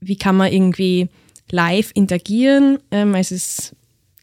wie 0.00 0.16
kann 0.16 0.36
man 0.36 0.52
irgendwie 0.52 1.08
live 1.50 1.90
interagieren. 1.94 2.78
Ähm, 2.90 3.14
also 3.14 3.34
es 3.34 3.74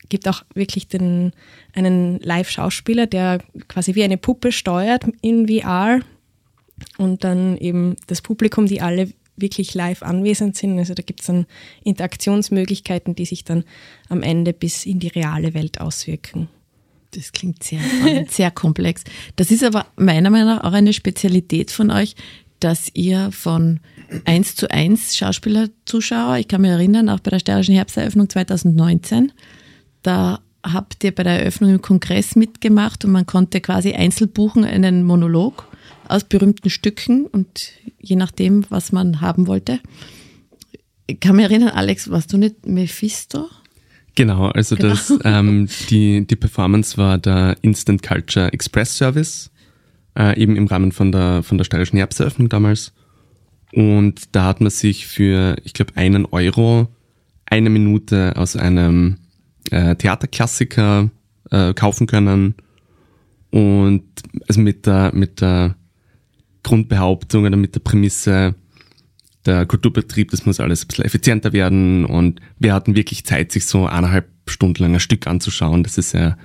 gibt 0.10 0.28
auch 0.28 0.44
wirklich 0.54 0.88
den, 0.88 1.32
einen 1.74 2.20
Live-Schauspieler, 2.20 3.08
der 3.08 3.40
quasi 3.68 3.96
wie 3.96 4.04
eine 4.04 4.18
Puppe 4.18 4.52
steuert 4.52 5.06
in 5.22 5.48
VR. 5.48 6.00
und 6.98 7.24
dann 7.24 7.58
eben 7.58 7.96
das 8.08 8.22
Publikum, 8.22 8.68
die 8.68 8.82
alle 8.82 9.12
wirklich 9.36 9.74
live 9.74 10.02
anwesend 10.02 10.56
sind. 10.56 10.80
Also 10.80 10.94
da 10.94 11.04
gibt 11.04 11.22
es 11.22 11.28
dann 11.28 11.46
Interaktionsmöglichkeiten, 11.84 13.16
die 13.16 13.26
sich 13.26 13.44
dann 13.44 13.64
am 14.10 14.24
Ende 14.24 14.54
bis 14.54 14.86
in 14.86 15.00
die 15.00 15.10
reale 15.10 15.54
Welt 15.54 15.80
auswirken. 15.80 16.50
Das 17.12 17.32
klingt 17.32 17.64
sehr, 17.64 17.80
sehr 18.30 18.52
komplex. 18.52 19.04
Das 19.36 19.52
ist 19.52 19.64
aber 19.64 19.88
meiner 19.96 20.30
Meinung 20.30 20.56
nach 20.56 20.64
auch 20.64 20.74
eine 20.74 20.94
Spezialität 20.94 21.72
von 21.72 21.92
euch, 21.92 22.16
dass 22.60 22.90
ihr 22.94 23.32
von 23.32 23.80
eins 24.26 24.56
zu 24.56 24.70
eins 24.72 25.16
Schauspielerzuschauer, 25.16 26.38
ich 26.38 26.48
kann 26.48 26.62
mich 26.62 26.72
erinnern, 26.72 27.10
auch 27.10 27.20
bei 27.20 27.32
der 27.32 27.40
Steirischen 27.40 27.76
Herbsteröffnung 27.76 28.30
2019, 28.30 29.32
da 30.02 30.40
habt 30.64 31.04
ihr 31.04 31.14
bei 31.14 31.24
der 31.24 31.40
Eröffnung 31.40 31.72
im 31.72 31.82
Kongress 31.82 32.36
mitgemacht 32.36 33.06
und 33.06 33.12
man 33.12 33.26
konnte 33.26 33.62
quasi 33.62 33.94
einzeln 33.94 34.32
buchen 34.32 34.66
einen 34.66 35.04
Monolog 35.04 35.68
aus 36.08 36.24
berühmten 36.24 36.70
Stücken 36.70 37.26
und 37.26 37.72
je 38.00 38.16
nachdem, 38.16 38.66
was 38.70 38.92
man 38.92 39.22
haben 39.22 39.48
wollte. 39.48 39.80
Ich 41.06 41.20
kann 41.20 41.36
mich 41.36 41.46
erinnern, 41.46 41.70
Alex, 41.70 42.10
warst 42.10 42.34
du 42.34 42.38
nicht 42.38 42.66
Mephisto? 42.66 43.48
Genau, 44.18 44.48
also 44.48 44.76
genau. 44.76 44.90
Das, 44.90 45.14
ähm, 45.26 45.70
die, 45.92 46.26
die 46.26 46.36
Performance 46.36 46.98
war 46.98 47.20
der 47.20 47.56
Instant 47.62 48.02
Culture 48.02 48.52
Express 48.52 48.98
Service, 48.98 49.52
äh, 50.18 50.36
eben 50.42 50.56
im 50.56 50.66
Rahmen 50.66 50.92
von 50.92 51.12
der, 51.12 51.44
von 51.44 51.60
der 51.60 51.66
steirischen 51.66 51.98
Herbsteröffnung 51.98 52.50
damals. 52.50 52.94
Und 53.74 54.36
da 54.36 54.46
hat 54.46 54.60
man 54.60 54.72
sich 54.72 55.06
für, 55.06 55.58
ich 55.64 55.74
glaube, 55.74 55.96
einen 55.96 56.26
Euro 56.26 56.88
eine 57.46 57.70
Minute 57.70 58.34
aus 58.38 58.56
einem 58.56 59.18
äh, 59.70 59.96
Theaterklassiker 59.96 61.12
äh, 61.52 61.76
kaufen 61.76 62.08
können. 62.08 62.56
Und 63.52 64.04
also 64.48 64.62
mit 64.62 64.88
der, 64.88 65.12
mit 65.14 65.42
der 65.42 65.76
Grundbehauptung 66.64 67.46
oder 67.46 67.56
mit 67.56 67.76
der 67.76 67.82
Prämisse, 67.82 68.56
der 69.48 69.66
Kulturbetrieb, 69.66 70.32
das 70.32 70.46
muss 70.46 70.60
alles 70.60 70.84
ein 70.84 70.88
bisschen 70.88 71.06
effizienter 71.06 71.54
werden 71.54 72.06
und 72.06 72.40
wir 72.60 72.74
hatten 72.74 72.96
wirklich 72.96 73.26
Zeit, 73.26 73.52
sich 73.52 73.66
so 73.66 73.86
eineinhalb 73.86 74.28
Stunden 74.46 74.84
lang 74.84 74.94
ein 74.94 75.00
Stück 75.00 75.28
anzuschauen. 75.28 75.84
Das 75.84 75.98
ist 75.98 76.14
ja, 76.14 76.38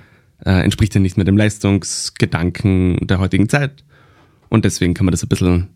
äh, 0.45 0.63
entspricht 0.63 0.95
ja 0.95 1.01
nicht 1.01 1.17
mehr 1.17 1.25
dem 1.25 1.37
Leistungsgedanken 1.37 3.05
der 3.05 3.19
heutigen 3.19 3.49
Zeit 3.49 3.83
und 4.49 4.65
deswegen 4.65 4.93
kann 4.93 5.05
man 5.05 5.11
das 5.11 5.23
ein 5.23 5.29
bisschen, 5.29 5.67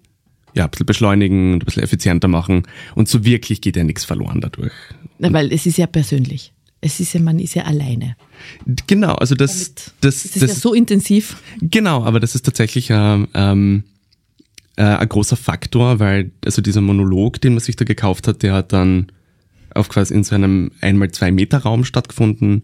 ja, 0.56 0.66
ein 0.66 0.72
bisschen 0.72 0.86
beschleunigen 0.86 1.54
und 1.54 1.64
ein 1.64 1.66
bisschen 1.66 1.84
effizienter 1.84 2.28
machen 2.28 2.64
und 2.96 3.08
so 3.08 3.24
wirklich 3.24 3.62
geht 3.62 3.76
ja 3.76 3.84
nichts 3.84 4.06
verloren 4.06 4.42
dadurch. 4.42 4.74
Na, 5.20 5.32
weil 5.34 5.52
es 5.52 5.66
ist 5.66 5.78
ja 5.78 5.88
persönlich. 5.88 6.54
Es 6.80 7.00
ist 7.00 7.14
ja, 7.14 7.20
man 7.20 7.40
ist 7.40 7.56
ja 7.56 7.64
alleine. 7.64 8.16
Genau, 8.86 9.14
also 9.16 9.34
das, 9.36 9.74
Damit, 9.74 9.94
das, 10.02 10.16
das 10.24 10.26
ist 10.26 10.42
das, 10.44 10.50
ja 10.50 10.56
so 10.56 10.74
intensiv. 10.74 11.38
Genau, 11.60 12.04
aber 12.04 12.20
das 12.20 12.36
ist 12.36 12.46
tatsächlich 12.46 12.90
ähm, 12.92 13.28
ähm 13.34 13.84
äh, 14.78 14.84
ein 14.84 15.10
großer 15.10 15.36
Faktor, 15.36 16.00
weil 16.00 16.32
also 16.46 16.62
dieser 16.62 16.82
Monolog, 16.82 17.42
den 17.42 17.54
man 17.54 17.60
sich 17.60 17.76
da 17.76 17.84
gekauft 17.84 18.28
hat, 18.28 18.44
der 18.44 18.54
hat 18.54 18.74
dann 18.74 19.08
auf 19.74 19.90
quasi 19.90 20.14
in 20.14 20.24
so 20.24 20.36
einem 20.36 20.72
einmal 20.82 21.12
zwei 21.12 21.32
Meter 21.32 21.60
Raum 21.60 21.84
stattgefunden. 21.84 22.64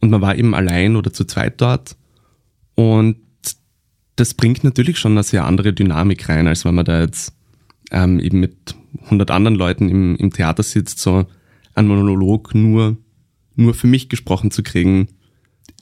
Und 0.00 0.10
man 0.10 0.20
war 0.20 0.36
eben 0.36 0.54
allein 0.54 0.94
oder 0.94 1.12
zu 1.12 1.24
zweit 1.24 1.60
dort. 1.60 1.96
Und 2.74 3.16
das 4.16 4.34
bringt 4.34 4.62
natürlich 4.62 4.98
schon 4.98 5.12
eine 5.12 5.22
sehr 5.22 5.44
andere 5.44 5.72
Dynamik 5.72 6.28
rein, 6.28 6.46
als 6.46 6.64
wenn 6.64 6.74
man 6.74 6.84
da 6.84 7.00
jetzt 7.00 7.32
ähm, 7.90 8.20
eben 8.20 8.40
mit 8.40 8.76
100 9.04 9.30
anderen 9.30 9.56
Leuten 9.56 9.88
im, 9.88 10.16
im 10.16 10.32
Theater 10.32 10.62
sitzt, 10.62 11.00
so 11.00 11.26
ein 11.74 11.86
Monolog 11.86 12.54
nur, 12.54 12.96
nur 13.56 13.74
für 13.74 13.86
mich 13.86 14.08
gesprochen 14.08 14.50
zu 14.50 14.62
kriegen, 14.62 15.08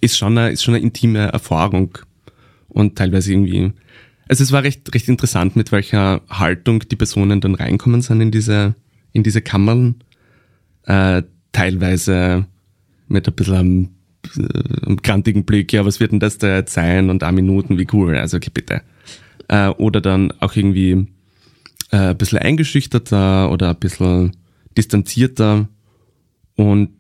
ist 0.01 0.17
schon 0.17 0.39
eine, 0.39 0.51
ist 0.51 0.63
schon 0.63 0.75
eine 0.75 0.85
intime 0.85 1.33
Erfahrung. 1.33 1.99
Und 2.69 2.97
teilweise 2.97 3.33
irgendwie 3.33 3.73
also 4.29 4.43
es 4.43 4.53
war 4.53 4.62
recht, 4.62 4.93
recht 4.95 5.09
interessant, 5.09 5.57
mit 5.57 5.73
welcher 5.73 6.23
Haltung 6.29 6.81
die 6.81 6.97
Personen 6.97 7.41
dann 7.41 7.55
reinkommen 7.55 8.03
sind 8.03 8.21
in 8.21 8.31
diese, 8.31 8.75
in 9.12 9.23
diese 9.23 9.41
Kammern. 9.41 9.97
Äh, 10.85 11.23
teilweise 11.53 12.47
mit 13.09 13.27
ein 13.27 13.35
bisschen 13.35 13.55
einem, 13.55 13.89
äh, 14.37 14.87
einem 14.87 14.97
grantigen 14.99 15.45
Blick, 15.45 15.73
ja, 15.73 15.85
was 15.85 16.01
wird 16.01 16.12
denn 16.12 16.21
das 16.21 16.39
da 16.39 16.57
jetzt 16.57 16.75
sein? 16.75 17.09
Und 17.11 17.23
ein 17.23 17.35
Minuten, 17.35 17.79
wie 17.79 17.87
cool, 17.93 18.17
also 18.17 18.37
okay, 18.37 18.51
bitte. 18.53 18.83
Äh, 19.49 19.69
oder 19.69 20.01
dann 20.01 20.33
auch 20.41 20.57
irgendwie 20.57 21.07
äh, 21.93 22.11
ein 22.11 22.19
bisschen 22.19 22.39
eingeschüchterter 22.39 23.51
oder 23.51 23.71
ein 23.71 23.79
bisschen 23.79 24.33
distanzierter. 24.77 25.69
Und 26.57 26.91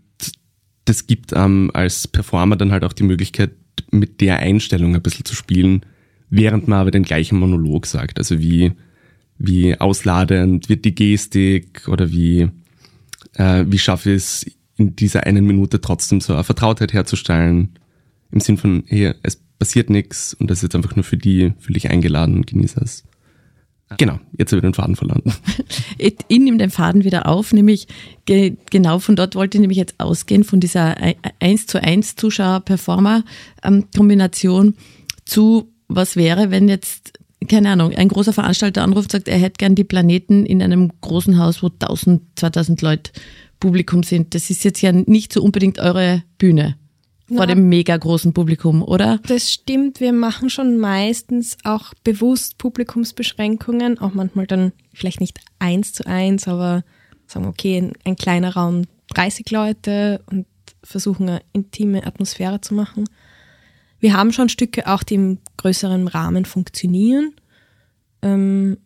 das 0.84 1.06
gibt 1.06 1.32
ähm, 1.34 1.70
als 1.74 2.06
Performer 2.06 2.56
dann 2.56 2.72
halt 2.72 2.84
auch 2.84 2.92
die 2.92 3.02
Möglichkeit, 3.02 3.50
mit 3.90 4.20
der 4.20 4.38
Einstellung 4.38 4.94
ein 4.94 5.02
bisschen 5.02 5.24
zu 5.24 5.34
spielen, 5.34 5.84
während 6.30 6.68
man 6.68 6.80
aber 6.80 6.90
den 6.90 7.02
gleichen 7.02 7.38
Monolog 7.38 7.86
sagt. 7.86 8.18
Also 8.18 8.40
wie, 8.40 8.72
wie 9.38 9.78
ausladend 9.78 10.68
wird 10.68 10.84
die 10.84 10.94
Gestik 10.94 11.88
oder 11.88 12.10
wie, 12.10 12.48
äh, 13.34 13.64
wie 13.66 13.78
schaffe 13.78 14.10
ich 14.10 14.16
es 14.16 14.46
in 14.76 14.96
dieser 14.96 15.24
einen 15.24 15.46
Minute 15.46 15.80
trotzdem 15.80 16.20
so 16.20 16.34
eine 16.34 16.44
Vertrautheit 16.44 16.92
herzustellen. 16.92 17.78
Im 18.30 18.40
Sinn 18.40 18.58
von, 18.58 18.84
hey, 18.86 19.14
es 19.22 19.40
passiert 19.58 19.90
nichts 19.90 20.34
und 20.34 20.50
das 20.50 20.58
ist 20.58 20.64
jetzt 20.64 20.76
einfach 20.76 20.96
nur 20.96 21.04
für 21.04 21.16
die, 21.16 21.54
fühle 21.58 21.74
dich 21.74 21.90
eingeladen 21.90 22.36
und 22.36 22.46
genieße 22.46 22.80
es. 22.80 23.04
Genau, 23.98 24.18
jetzt 24.36 24.50
habe 24.50 24.58
ich 24.58 24.62
den 24.62 24.74
Faden 24.74 24.96
verloren. 24.96 25.22
Ich, 25.98 26.16
nehme 26.28 26.58
den 26.58 26.68
Faden 26.70 27.04
wieder 27.04 27.26
auf, 27.26 27.54
nämlich 27.54 27.86
ge, 28.26 28.58
genau 28.70 28.98
von 28.98 29.16
dort 29.16 29.34
wollte 29.34 29.56
ich 29.56 29.60
nämlich 29.60 29.78
jetzt 29.78 29.94
ausgehen, 29.98 30.44
von 30.44 30.60
dieser 30.60 30.94
1 31.40 31.66
zu 31.66 31.82
1 31.82 32.16
Zuschauer-Performer-Kombination 32.16 34.74
zu 35.24 35.72
was 35.88 36.16
wäre, 36.16 36.50
wenn 36.50 36.68
jetzt, 36.68 37.12
keine 37.48 37.70
Ahnung, 37.70 37.92
ein 37.94 38.08
großer 38.08 38.32
Veranstalter 38.32 38.82
anruft, 38.82 39.12
sagt, 39.12 39.28
er 39.28 39.38
hätte 39.38 39.58
gern 39.58 39.74
die 39.74 39.84
Planeten 39.84 40.46
in 40.46 40.62
einem 40.62 40.92
großen 41.00 41.38
Haus, 41.38 41.62
wo 41.62 41.68
1000, 41.68 42.22
2000 42.36 42.82
Leute 42.82 43.12
Publikum 43.60 44.02
sind. 44.02 44.34
Das 44.34 44.50
ist 44.50 44.64
jetzt 44.64 44.82
ja 44.82 44.92
nicht 44.92 45.32
so 45.32 45.42
unbedingt 45.42 45.78
eure 45.78 46.22
Bühne 46.38 46.76
vor 47.28 47.38
Na, 47.38 47.46
dem 47.46 47.68
mega 47.68 47.96
großen 47.96 48.32
Publikum, 48.32 48.82
oder? 48.82 49.18
Das 49.26 49.52
stimmt. 49.52 50.00
Wir 50.00 50.12
machen 50.12 50.48
schon 50.48 50.78
meistens 50.78 51.56
auch 51.64 51.92
bewusst 52.04 52.58
Publikumsbeschränkungen, 52.58 53.98
auch 53.98 54.14
manchmal 54.14 54.46
dann 54.46 54.72
vielleicht 54.94 55.20
nicht 55.20 55.40
eins 55.58 55.92
zu 55.92 56.06
eins, 56.06 56.46
aber 56.46 56.84
sagen, 57.26 57.46
okay, 57.46 57.78
ein, 57.78 57.92
ein 58.04 58.16
kleiner 58.16 58.54
Raum, 58.54 58.82
30 59.14 59.50
Leute 59.50 60.22
und 60.30 60.46
versuchen 60.84 61.28
eine 61.28 61.40
intime 61.52 62.06
Atmosphäre 62.06 62.60
zu 62.60 62.74
machen. 62.74 63.04
Wir 63.98 64.14
haben 64.14 64.32
schon 64.32 64.48
Stücke 64.48 64.86
auch, 64.86 65.02
die 65.02 65.14
im 65.14 65.38
größeren 65.56 66.08
Rahmen 66.08 66.44
funktionieren, 66.44 67.34
ähm, 68.22 68.78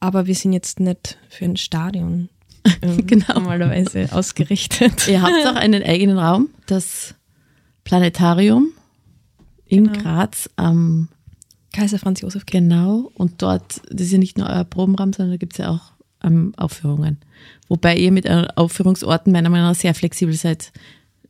aber 0.00 0.26
wir 0.26 0.34
sind 0.34 0.52
jetzt 0.52 0.80
nicht 0.80 1.18
für 1.28 1.44
ein 1.44 1.56
Stadion 1.56 2.28
ähm, 2.82 3.06
genau. 3.06 3.34
normalerweise 3.34 4.08
ausgerichtet. 4.12 5.06
Ihr 5.08 5.22
habt 5.22 5.46
auch 5.46 5.56
einen 5.56 5.82
eigenen 5.82 6.18
Raum, 6.18 6.50
das 6.66 7.14
Planetarium 7.84 8.68
in 9.66 9.88
genau. 9.88 10.02
Graz 10.02 10.50
am 10.56 11.08
Kaiser 11.72 11.98
Franz 11.98 12.20
Josef. 12.20 12.46
Genau, 12.46 13.10
und 13.14 13.42
dort, 13.42 13.80
das 13.90 14.06
ist 14.06 14.12
ja 14.12 14.18
nicht 14.18 14.38
nur 14.38 14.48
euer 14.48 14.64
Probenraum, 14.64 15.12
sondern 15.12 15.32
da 15.32 15.36
gibt 15.38 15.54
es 15.54 15.58
ja 15.58 15.70
auch 15.70 15.92
ähm, 16.22 16.52
Aufführungen. 16.56 17.18
Wobei 17.68 17.96
ihr 17.96 18.12
mit 18.12 18.28
Aufführungsorten 18.30 19.32
meiner 19.32 19.48
Meinung 19.48 19.68
nach 19.68 19.74
sehr 19.74 19.94
flexibel 19.94 20.34
seid 20.34 20.72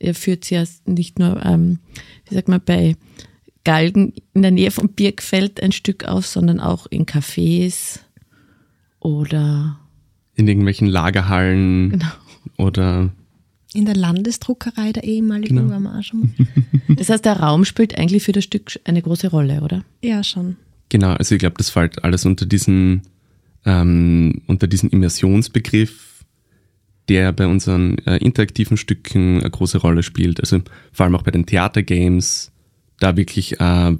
er 0.02 0.14
führt 0.14 0.44
sie 0.44 0.56
ja 0.56 0.64
nicht 0.84 1.18
nur, 1.18 1.44
ähm, 1.44 1.78
wie 2.28 2.34
sagt 2.34 2.48
man, 2.48 2.60
bei 2.64 2.96
Galgen 3.64 4.14
in 4.34 4.42
der 4.42 4.50
Nähe 4.50 4.70
vom 4.70 4.88
Birkfeld 4.88 5.62
ein 5.62 5.72
Stück 5.72 6.04
aus, 6.04 6.32
sondern 6.32 6.60
auch 6.60 6.86
in 6.86 7.06
Cafés 7.06 8.00
oder 8.98 9.78
in 10.34 10.48
irgendwelchen 10.48 10.88
Lagerhallen 10.88 11.90
genau. 11.90 12.06
oder 12.56 13.10
in 13.74 13.86
der 13.86 13.94
Landesdruckerei 13.94 14.92
der 14.92 15.04
ehemaligen 15.04 15.56
genau. 15.56 15.70
Warmarschung. 15.70 16.34
Das 16.88 17.08
heißt, 17.08 17.24
der 17.24 17.38
Raum 17.38 17.64
spielt 17.64 17.96
eigentlich 17.96 18.22
für 18.22 18.32
das 18.32 18.44
Stück 18.44 18.78
eine 18.84 19.00
große 19.00 19.28
Rolle, 19.28 19.62
oder? 19.62 19.82
Ja, 20.02 20.22
schon. 20.22 20.56
Genau, 20.90 21.12
also 21.14 21.34
ich 21.34 21.38
glaube, 21.38 21.54
das 21.56 21.70
fällt 21.70 22.04
alles 22.04 22.26
unter 22.26 22.44
diesen, 22.44 23.02
ähm, 23.64 24.42
unter 24.46 24.66
diesen 24.66 24.90
Immersionsbegriff 24.90 26.11
der 27.08 27.32
bei 27.32 27.46
unseren 27.46 27.98
äh, 27.98 28.18
interaktiven 28.18 28.76
Stücken 28.76 29.40
eine 29.40 29.50
große 29.50 29.78
Rolle 29.78 30.02
spielt. 30.02 30.40
Also 30.40 30.60
vor 30.92 31.04
allem 31.04 31.14
auch 31.14 31.22
bei 31.22 31.30
den 31.30 31.46
Theatergames, 31.46 32.52
da 32.98 33.16
wirklich 33.16 33.60
äh, 33.60 33.96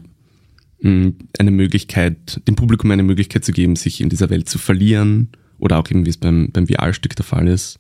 eine 0.84 1.50
Möglichkeit, 1.50 2.40
dem 2.48 2.56
Publikum 2.56 2.90
eine 2.90 3.02
Möglichkeit 3.02 3.44
zu 3.44 3.52
geben, 3.52 3.76
sich 3.76 4.00
in 4.00 4.08
dieser 4.08 4.30
Welt 4.30 4.48
zu 4.48 4.58
verlieren 4.58 5.28
oder 5.58 5.78
auch 5.78 5.88
eben 5.90 6.04
wie 6.04 6.10
es 6.10 6.16
beim, 6.16 6.50
beim 6.52 6.66
VR-Stück 6.66 7.14
der 7.14 7.24
Fall 7.24 7.48
ist. 7.48 7.78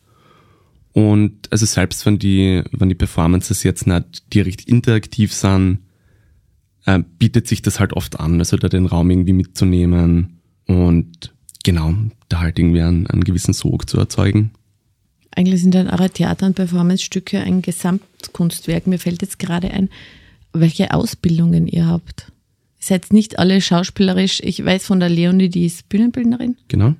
Und 0.92 1.50
also 1.50 1.66
selbst 1.66 2.04
wenn 2.06 2.18
die, 2.18 2.62
wenn 2.70 2.88
die 2.88 2.94
Performances 2.94 3.62
jetzt 3.62 3.86
nicht 3.86 4.32
direkt 4.32 4.64
interaktiv 4.66 5.32
sind, 5.32 5.78
äh, 6.84 7.00
bietet 7.18 7.48
sich 7.48 7.62
das 7.62 7.80
halt 7.80 7.92
oft 7.94 8.20
an, 8.20 8.38
also 8.38 8.56
da 8.56 8.68
den 8.68 8.86
Raum 8.86 9.10
irgendwie 9.10 9.32
mitzunehmen 9.32 10.40
und 10.66 11.34
genau, 11.64 11.94
da 12.28 12.40
halt 12.40 12.58
irgendwie 12.58 12.82
einen, 12.82 13.06
einen 13.06 13.24
gewissen 13.24 13.54
Sog 13.54 13.88
zu 13.88 13.98
erzeugen. 13.98 14.52
Eigentlich 15.34 15.62
sind 15.62 15.74
dann 15.74 15.88
eure 15.88 16.10
Theater- 16.10 16.46
und 16.46 16.54
Performance-Stücke 16.54 17.40
ein 17.40 17.62
Gesamtkunstwerk. 17.62 18.86
Mir 18.86 18.98
fällt 18.98 19.22
jetzt 19.22 19.38
gerade 19.38 19.70
ein, 19.70 19.88
welche 20.52 20.92
Ausbildungen 20.92 21.66
ihr 21.66 21.86
habt. 21.86 22.30
seid 22.78 23.12
nicht 23.12 23.38
alle 23.38 23.60
schauspielerisch. 23.60 24.40
Ich 24.42 24.64
weiß 24.64 24.86
von 24.86 25.00
der 25.00 25.08
Leonie, 25.08 25.48
die 25.48 25.66
ist 25.66 25.88
Bühnenbildnerin. 25.88 26.56
Genau. 26.68 26.94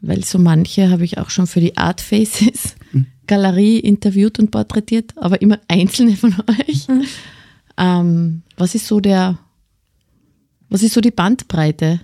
Weil 0.00 0.24
so 0.24 0.38
manche 0.38 0.90
habe 0.90 1.04
ich 1.04 1.18
auch 1.18 1.30
schon 1.30 1.46
für 1.46 1.60
die 1.60 1.76
Art 1.76 2.00
Faces 2.00 2.74
mhm. 2.92 3.06
Galerie 3.26 3.78
interviewt 3.78 4.38
und 4.38 4.50
porträtiert, 4.50 5.12
aber 5.16 5.40
immer 5.40 5.60
einzelne 5.68 6.16
von 6.16 6.34
euch. 6.66 6.88
Mhm. 6.88 7.04
Ähm, 7.76 8.42
was 8.56 8.74
ist 8.74 8.86
so 8.86 9.00
der, 9.00 9.38
was 10.68 10.82
ist 10.82 10.94
so 10.94 11.00
die 11.00 11.10
Bandbreite? 11.10 12.00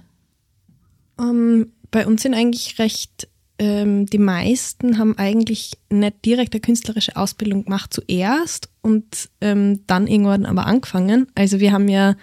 Um, 1.17 1.29
ähm, 1.29 1.73
bei 1.91 2.07
uns 2.07 2.23
sind 2.23 2.35
eigentlich 2.35 2.79
recht, 2.79 3.29
ähm, 3.59 4.07
die 4.07 4.19
meisten 4.19 4.99
haben 4.99 5.17
eigentlich 5.17 5.79
nicht 5.91 6.25
direkt 6.25 6.55
eine 6.55 6.61
künstlerische 6.61 7.17
Ausbildung 7.17 7.65
gemacht 7.65 7.93
zuerst 7.93 8.69
und 8.83 9.31
ähm, 9.41 9.87
dann 9.87 10.07
irgendwann 10.07 10.47
aber 10.47 10.67
angefangen. 10.67 11.29
Also 11.35 11.61
wir 11.61 11.73
haben 11.73 11.89
ja 11.89 12.17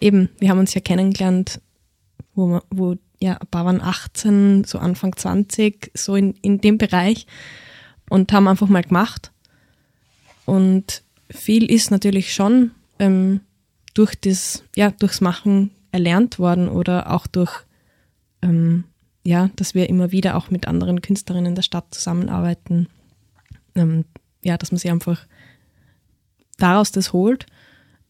eben, 0.00 0.30
wir 0.38 0.50
haben 0.50 0.58
uns 0.58 0.74
ja 0.74 0.80
kennengelernt, 0.80 1.60
wo, 2.34 2.60
wo 2.70 2.96
ja, 3.20 3.34
ein 3.34 3.46
paar 3.48 3.64
waren 3.64 3.80
18, 3.80 4.64
so 4.64 4.78
Anfang 4.78 5.16
20, 5.16 5.90
so 5.94 6.14
in, 6.16 6.34
in 6.42 6.60
dem 6.60 6.78
Bereich 6.78 7.26
und 8.08 8.32
haben 8.32 8.48
einfach 8.48 8.68
mal 8.68 8.82
gemacht. 8.82 9.32
Und 10.46 11.02
viel 11.30 11.70
ist 11.70 11.90
natürlich 11.90 12.32
schon 12.32 12.70
ähm, 12.98 13.40
durch 13.94 14.14
das, 14.14 14.62
ja, 14.76 14.90
durchs 14.90 15.20
Machen 15.20 15.70
erlernt 15.90 16.38
worden 16.38 16.68
oder 16.68 17.10
auch 17.12 17.26
durch, 17.26 17.52
ähm, 18.42 18.84
ja, 19.28 19.50
dass 19.56 19.74
wir 19.74 19.90
immer 19.90 20.10
wieder 20.10 20.36
auch 20.36 20.50
mit 20.50 20.66
anderen 20.66 21.02
Künstlerinnen 21.02 21.54
der 21.54 21.60
Stadt 21.60 21.94
zusammenarbeiten. 21.94 22.88
Ähm, 23.74 24.06
ja, 24.42 24.56
dass 24.56 24.72
man 24.72 24.78
sich 24.78 24.90
einfach 24.90 25.26
daraus 26.56 26.92
das 26.92 27.12
holt. 27.12 27.44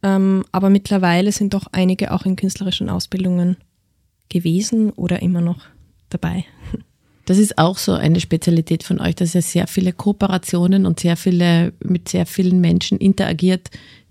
Ähm, 0.04 0.44
aber 0.52 0.70
mittlerweile 0.70 1.32
sind 1.32 1.54
doch 1.54 1.66
einige 1.72 2.12
auch 2.12 2.24
in 2.24 2.36
künstlerischen 2.36 2.88
Ausbildungen 2.88 3.56
gewesen 4.28 4.90
oder 4.90 5.20
immer 5.20 5.40
noch 5.40 5.62
dabei. 6.08 6.44
Das 7.26 7.36
ist 7.36 7.58
auch 7.58 7.78
so 7.78 7.94
eine 7.94 8.20
Spezialität 8.20 8.84
von 8.84 9.00
euch, 9.00 9.16
dass 9.16 9.34
ihr 9.34 9.42
sehr 9.42 9.66
viele 9.66 9.92
Kooperationen 9.92 10.86
und 10.86 11.00
sehr 11.00 11.16
viele, 11.16 11.72
mit 11.84 12.08
sehr 12.08 12.26
vielen 12.26 12.60
Menschen 12.60 12.96
interagiert, 12.96 13.70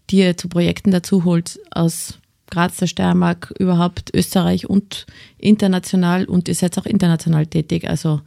die 0.10 0.18
ihr 0.18 0.38
zu 0.38 0.50
Projekten 0.50 0.92
dazu 0.92 1.24
holt 1.24 1.60
aus 1.72 2.20
Graz, 2.50 2.78
der 2.78 2.88
Steiermark, 2.88 3.54
überhaupt 3.60 4.12
Österreich 4.14 4.70
und 4.70 5.06
international 5.38 6.26
und 6.26 6.48
ihr 6.48 6.56
seid 6.56 6.78
auch 6.78 6.86
international 6.86 7.46
tätig. 7.46 7.90
Also 7.90 8.22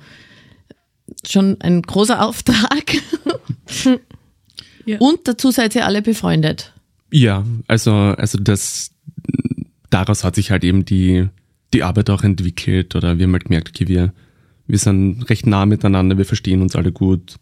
schon 1.26 1.60
ein 1.60 1.82
großer 1.82 2.22
Auftrag. 2.26 2.92
ja. 4.86 4.98
Und 4.98 5.20
dazu 5.24 5.50
seid 5.50 5.74
ihr 5.74 5.86
alle 5.86 6.02
befreundet. 6.02 6.72
Ja, 7.12 7.44
also, 7.66 7.92
also 7.92 8.38
das, 8.38 8.92
daraus 9.90 10.24
hat 10.24 10.36
sich 10.36 10.50
halt 10.50 10.64
eben 10.64 10.84
die, 10.84 11.28
die 11.74 11.82
Arbeit 11.82 12.10
auch 12.10 12.22
entwickelt 12.22 12.94
oder 12.94 13.18
wir 13.18 13.26
haben 13.26 13.32
halt 13.32 13.44
gemerkt, 13.44 13.70
okay, 13.70 13.88
wir, 13.88 14.12
wir 14.66 14.78
sind 14.78 15.28
recht 15.28 15.46
nah 15.46 15.66
miteinander, 15.66 16.18
wir 16.18 16.24
verstehen 16.24 16.62
uns 16.62 16.76
alle 16.76 16.92
gut 16.92 17.36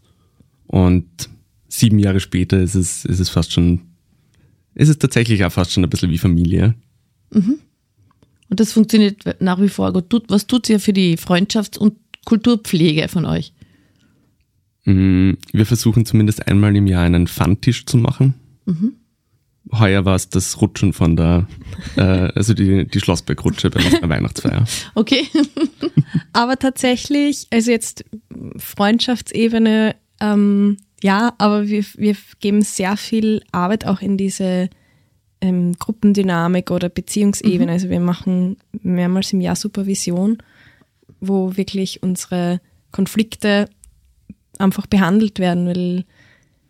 und 0.66 1.28
sieben 1.68 1.98
Jahre 1.98 2.20
später 2.20 2.58
ist 2.58 2.74
es, 2.74 3.04
ist 3.04 3.20
es 3.20 3.28
fast 3.28 3.52
schon, 3.52 3.82
ist 4.78 4.88
es 4.88 4.98
tatsächlich 4.98 5.44
auch 5.44 5.52
fast 5.52 5.72
schon 5.72 5.84
ein 5.84 5.90
bisschen 5.90 6.10
wie 6.10 6.18
Familie. 6.18 6.74
Mhm. 7.30 7.58
Und 8.48 8.60
das 8.60 8.72
funktioniert 8.72 9.40
nach 9.40 9.60
wie 9.60 9.68
vor 9.68 9.92
gut. 9.92 10.24
Was 10.28 10.46
tut 10.46 10.70
ihr 10.70 10.80
für 10.80 10.94
die 10.94 11.18
Freundschafts- 11.18 11.78
und 11.78 11.98
Kulturpflege 12.24 13.08
von 13.08 13.26
euch? 13.26 13.52
Mm, 14.84 15.32
wir 15.52 15.66
versuchen 15.66 16.06
zumindest 16.06 16.46
einmal 16.46 16.74
im 16.74 16.86
Jahr 16.86 17.04
einen 17.04 17.26
Pfandtisch 17.26 17.84
zu 17.84 17.98
machen. 17.98 18.34
Mhm 18.64 18.94
heuer 19.72 20.04
war 20.04 20.14
es 20.14 20.28
das 20.28 20.60
Rutschen 20.60 20.92
von 20.92 21.16
der, 21.16 21.46
äh, 21.96 22.02
also 22.02 22.54
die, 22.54 22.86
die 22.86 23.00
Schlossbergrutsche 23.00 23.70
bei 23.70 23.80
der 23.82 24.08
Weihnachtsfeier. 24.08 24.64
Okay. 24.94 25.26
aber 26.32 26.58
tatsächlich, 26.58 27.46
also 27.50 27.70
jetzt 27.70 28.04
Freundschaftsebene, 28.56 29.96
ähm, 30.20 30.76
ja, 31.02 31.34
aber 31.38 31.68
wir, 31.68 31.84
wir 31.96 32.16
geben 32.40 32.62
sehr 32.62 32.96
viel 32.96 33.42
Arbeit 33.52 33.86
auch 33.86 34.00
in 34.00 34.16
diese 34.16 34.68
ähm, 35.40 35.74
Gruppendynamik 35.78 36.70
oder 36.70 36.88
Beziehungsebene. 36.88 37.66
Mhm. 37.66 37.72
Also 37.72 37.90
wir 37.90 38.00
machen 38.00 38.56
mehrmals 38.82 39.32
im 39.32 39.40
Jahr 39.40 39.56
Supervision, 39.56 40.38
wo 41.20 41.56
wirklich 41.56 42.02
unsere 42.02 42.60
Konflikte 42.90 43.68
einfach 44.58 44.86
behandelt 44.86 45.38
werden, 45.38 45.66
weil, 45.66 46.04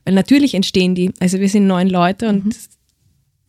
weil 0.05 0.15
natürlich 0.15 0.55
entstehen 0.55 0.95
die. 0.95 1.13
Also 1.21 1.39
wir 1.39 1.49
sind 1.49 1.67
neun 1.67 1.89
Leute 1.89 2.29
und 2.29 2.45
mhm 2.47 2.53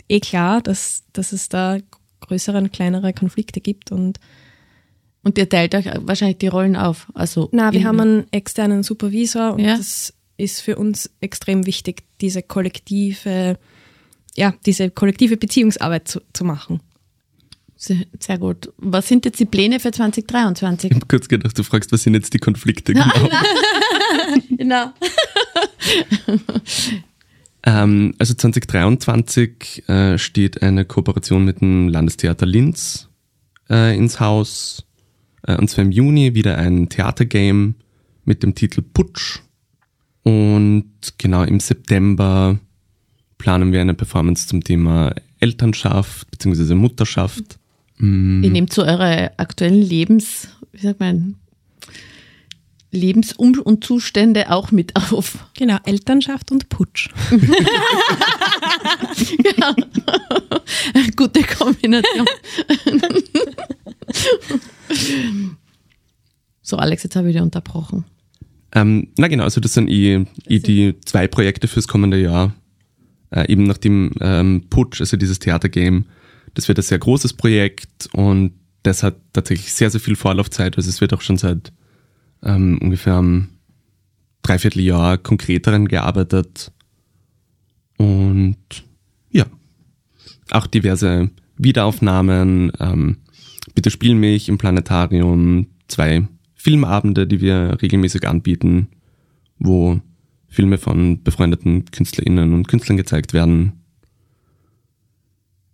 eh 0.10 0.20
klar, 0.20 0.62
dass, 0.62 1.04
dass 1.14 1.32
es 1.32 1.48
da 1.48 1.78
größere 2.22 2.58
und 2.58 2.74
kleinere 2.74 3.14
Konflikte 3.14 3.62
gibt 3.62 3.92
und 3.92 4.20
und 5.22 5.38
ihr 5.38 5.50
teilt 5.50 5.76
euch 5.76 5.86
wahrscheinlich 6.00 6.38
die 6.38 6.48
Rollen 6.48 6.78
auf. 6.78 7.08
Also 7.14 7.50
Na, 7.52 7.74
wir 7.74 7.84
haben 7.84 8.00
einen 8.00 8.32
externen 8.32 8.84
Supervisor 8.84 9.54
und 9.54 9.60
ja. 9.60 9.76
das 9.76 10.14
ist 10.40 10.62
für 10.62 10.78
uns 10.78 11.10
extrem 11.22 11.66
wichtig, 11.66 12.04
diese 12.22 12.42
kollektive, 12.42 13.58
ja, 14.36 14.54
diese 14.66 14.90
kollektive 14.90 15.38
Beziehungsarbeit 15.38 16.08
zu, 16.08 16.22
zu 16.34 16.46
machen. 16.46 16.82
Sehr, 17.76 18.38
gut. 18.38 18.74
Was 18.78 19.08
sind 19.08 19.24
jetzt 19.24 19.40
die 19.40 19.46
Pläne 19.46 19.80
für 19.80 19.92
2023? 19.92 20.92
Ich 20.92 20.96
habe 20.96 21.06
kurz 21.08 21.30
gedacht, 21.30 21.58
du 21.58 21.64
fragst, 21.64 21.94
was 21.94 22.04
sind 22.04 22.14
jetzt 22.14 22.34
die 22.34 22.40
Konflikte 22.40 22.94
genau? 22.94 23.10
genau. 24.50 24.92
Ähm, 27.64 28.14
also 28.18 28.34
2023 28.34 29.90
äh, 29.90 30.18
steht 30.18 30.62
eine 30.62 30.86
Kooperation 30.86 31.44
mit 31.44 31.62
dem 31.62 31.90
Landestheater 31.90 32.46
Linz 32.46 33.10
äh, 33.70 33.98
ins 33.98 34.20
Haus. 34.20 34.86
Äh, 35.44 35.58
und 35.58 35.70
zwar 35.70 35.84
im 35.84 35.92
Juni 35.92 36.36
wieder 36.36 36.58
ein 36.58 36.90
Theatergame 36.90 37.74
mit 38.24 38.44
dem 38.44 38.56
Titel 38.56 38.82
Putsch. 38.82 39.42
Und 40.30 40.92
genau 41.18 41.42
im 41.42 41.60
September 41.60 42.60
planen 43.40 43.72
wir 43.72 43.82
eine 43.82 43.96
Performance 43.96 44.46
zum 44.48 44.64
Thema 44.64 45.12
Elternschaft 45.40 46.30
bzw. 46.30 46.76
Mutterschaft. 46.76 47.58
Mm. 47.98 48.44
Ihr 48.44 48.52
nehmt 48.52 48.72
so 48.72 48.84
eure 48.84 49.32
aktuellen 49.40 49.82
Lebens, 49.82 50.50
wie 50.72 50.82
sagt 50.82 51.00
man, 51.00 51.38
Lebensum- 52.92 53.60
und 53.60 53.84
Zustände 53.84 54.52
auch 54.52 54.72
mit 54.72 54.96
auf. 54.96 55.48
Genau, 55.58 55.78
Elternschaft 55.84 56.52
und 56.52 56.70
Putsch. 56.70 57.10
genau. 59.38 59.74
Gute 61.16 61.42
Kombination. 61.42 62.28
so, 66.62 66.78
Alex, 66.78 67.02
jetzt 67.02 67.16
habe 67.16 67.30
ich 67.30 67.34
dich 67.34 67.42
unterbrochen. 67.42 68.06
Ähm, 68.74 69.08
na 69.18 69.28
genau, 69.28 69.44
also 69.44 69.62
das 69.62 69.74
sind 69.74 69.90
eh, 69.90 70.26
eh 70.48 70.60
die 70.60 70.96
zwei 71.06 71.28
Projekte 71.28 71.68
fürs 71.68 71.88
kommende 71.88 72.22
Jahr. 72.22 72.54
Äh, 73.32 73.52
eben 73.52 73.64
nach 73.64 73.78
dem 73.78 74.12
ähm, 74.22 74.66
Putsch, 74.70 75.02
also 75.02 75.18
dieses 75.18 75.40
Theatergame, 75.40 76.06
das 76.54 76.68
wird 76.68 76.80
ein 76.80 76.84
sehr 76.84 77.00
großes 77.00 77.34
Projekt 77.34 78.10
und 78.14 78.54
das 78.84 79.04
hat 79.04 79.18
tatsächlich 79.34 79.74
sehr, 79.74 79.90
sehr 79.90 80.02
viel 80.02 80.16
Vorlaufzeit. 80.16 80.78
Also 80.78 80.90
es 80.90 81.02
wird 81.02 81.14
auch 81.14 81.22
schon 81.22 81.38
seit 81.38 81.72
ähm, 82.44 82.80
ungefähr 82.82 83.22
ein 83.22 83.50
Dreivierteljahr 84.42 85.18
konkret 85.18 85.68
daran 85.68 85.88
gearbeitet. 85.88 86.72
Und 87.98 88.58
ja, 89.32 89.46
auch 90.50 90.66
diverse 90.66 91.30
Wiederaufnahmen. 91.58 92.72
Ähm, 92.80 93.18
Bitte 93.76 93.92
spiel 93.92 94.16
mich 94.16 94.50
im 94.50 94.58
Planetarium. 94.58 95.68
Zwei 95.88 96.28
Filmabende, 96.60 97.26
die 97.26 97.42
wir 97.42 97.78
regelmäßig 97.82 98.28
anbieten, 98.28 98.90
wo 99.58 100.00
Filme 100.48 100.78
von 100.78 101.24
befreundeten 101.24 101.86
KünstlerInnen 101.86 102.54
und 102.54 102.68
Künstlern 102.68 102.98
gezeigt 102.98 103.34
werden. 103.34 103.74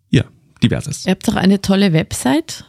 Ja, 0.09 0.25
diverses. 0.61 1.05
Ihr 1.05 1.11
habt 1.11 1.27
auch 1.29 1.36
eine 1.36 1.61
tolle 1.61 1.91
Website 1.91 2.65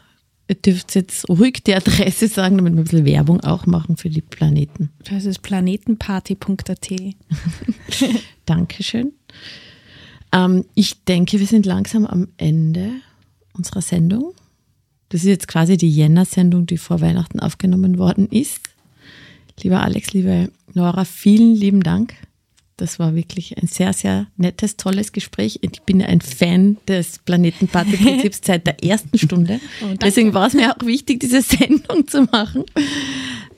Ihr 0.48 0.54
dürft 0.54 0.94
jetzt 0.94 1.28
ruhig 1.28 1.64
die 1.64 1.74
Adresse 1.74 2.28
sagen, 2.28 2.56
damit 2.58 2.74
wir 2.74 2.80
ein 2.80 2.84
bisschen 2.84 3.04
Werbung 3.04 3.40
auch 3.40 3.66
machen 3.66 3.96
für 3.96 4.10
die 4.10 4.20
Planeten. 4.20 4.90
Das 5.04 5.24
ist 5.24 5.42
planetenparty.at. 5.42 6.88
Dankeschön. 8.46 9.12
Ähm, 10.32 10.64
ich 10.74 11.02
denke, 11.04 11.40
wir 11.40 11.46
sind 11.46 11.66
langsam 11.66 12.06
am 12.06 12.28
Ende 12.36 12.92
unserer 13.54 13.82
Sendung. 13.82 14.34
Das 15.08 15.22
ist 15.22 15.28
jetzt 15.28 15.48
quasi 15.48 15.76
die 15.76 15.90
Jänner-Sendung, 15.90 16.66
die 16.66 16.78
vor 16.78 17.00
Weihnachten 17.00 17.40
aufgenommen 17.40 17.98
worden 17.98 18.28
ist. 18.28 18.60
Lieber 19.62 19.82
Alex, 19.82 20.12
liebe 20.12 20.50
Laura, 20.74 21.04
vielen 21.04 21.54
lieben 21.54 21.82
Dank 21.82 22.14
das 22.76 22.98
war 22.98 23.14
wirklich 23.14 23.56
ein 23.56 23.66
sehr, 23.66 23.92
sehr 23.92 24.26
nettes, 24.36 24.76
tolles 24.76 25.12
Gespräch. 25.12 25.60
Ich 25.62 25.82
bin 25.82 26.02
ein 26.02 26.20
Fan 26.20 26.76
des 26.86 27.18
Planetenparty-Prinzips 27.20 28.40
seit 28.44 28.66
der 28.66 28.82
ersten 28.84 29.18
Stunde. 29.18 29.60
Oh, 29.82 29.94
Deswegen 30.00 30.32
war 30.32 30.46
es 30.46 30.54
mir 30.54 30.74
auch 30.74 30.86
wichtig, 30.86 31.20
diese 31.20 31.42
Sendung 31.42 32.06
zu 32.06 32.22
machen. 32.22 32.64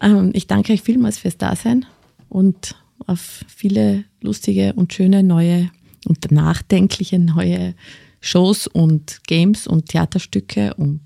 Ähm, 0.00 0.30
ich 0.34 0.46
danke 0.46 0.72
euch 0.72 0.82
vielmals 0.82 1.18
fürs 1.18 1.36
Dasein 1.36 1.86
und 2.28 2.74
auf 3.06 3.44
viele 3.46 4.04
lustige 4.20 4.72
und 4.74 4.92
schöne 4.92 5.22
neue 5.22 5.70
und 6.06 6.30
nachdenkliche 6.30 7.18
neue 7.18 7.74
Shows 8.20 8.66
und 8.66 9.20
Games 9.26 9.66
und 9.66 9.88
Theaterstücke 9.90 10.74
und 10.74 11.02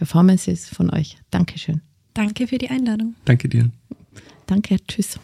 Performances 0.00 0.66
von 0.66 0.88
euch. 0.88 1.18
Dankeschön. 1.30 1.82
Danke 2.14 2.46
für 2.46 2.56
die 2.56 2.70
Einladung. 2.70 3.16
Danke 3.26 3.50
dir. 3.50 3.68
Danke, 4.46 4.78
tschüss. 4.88 5.20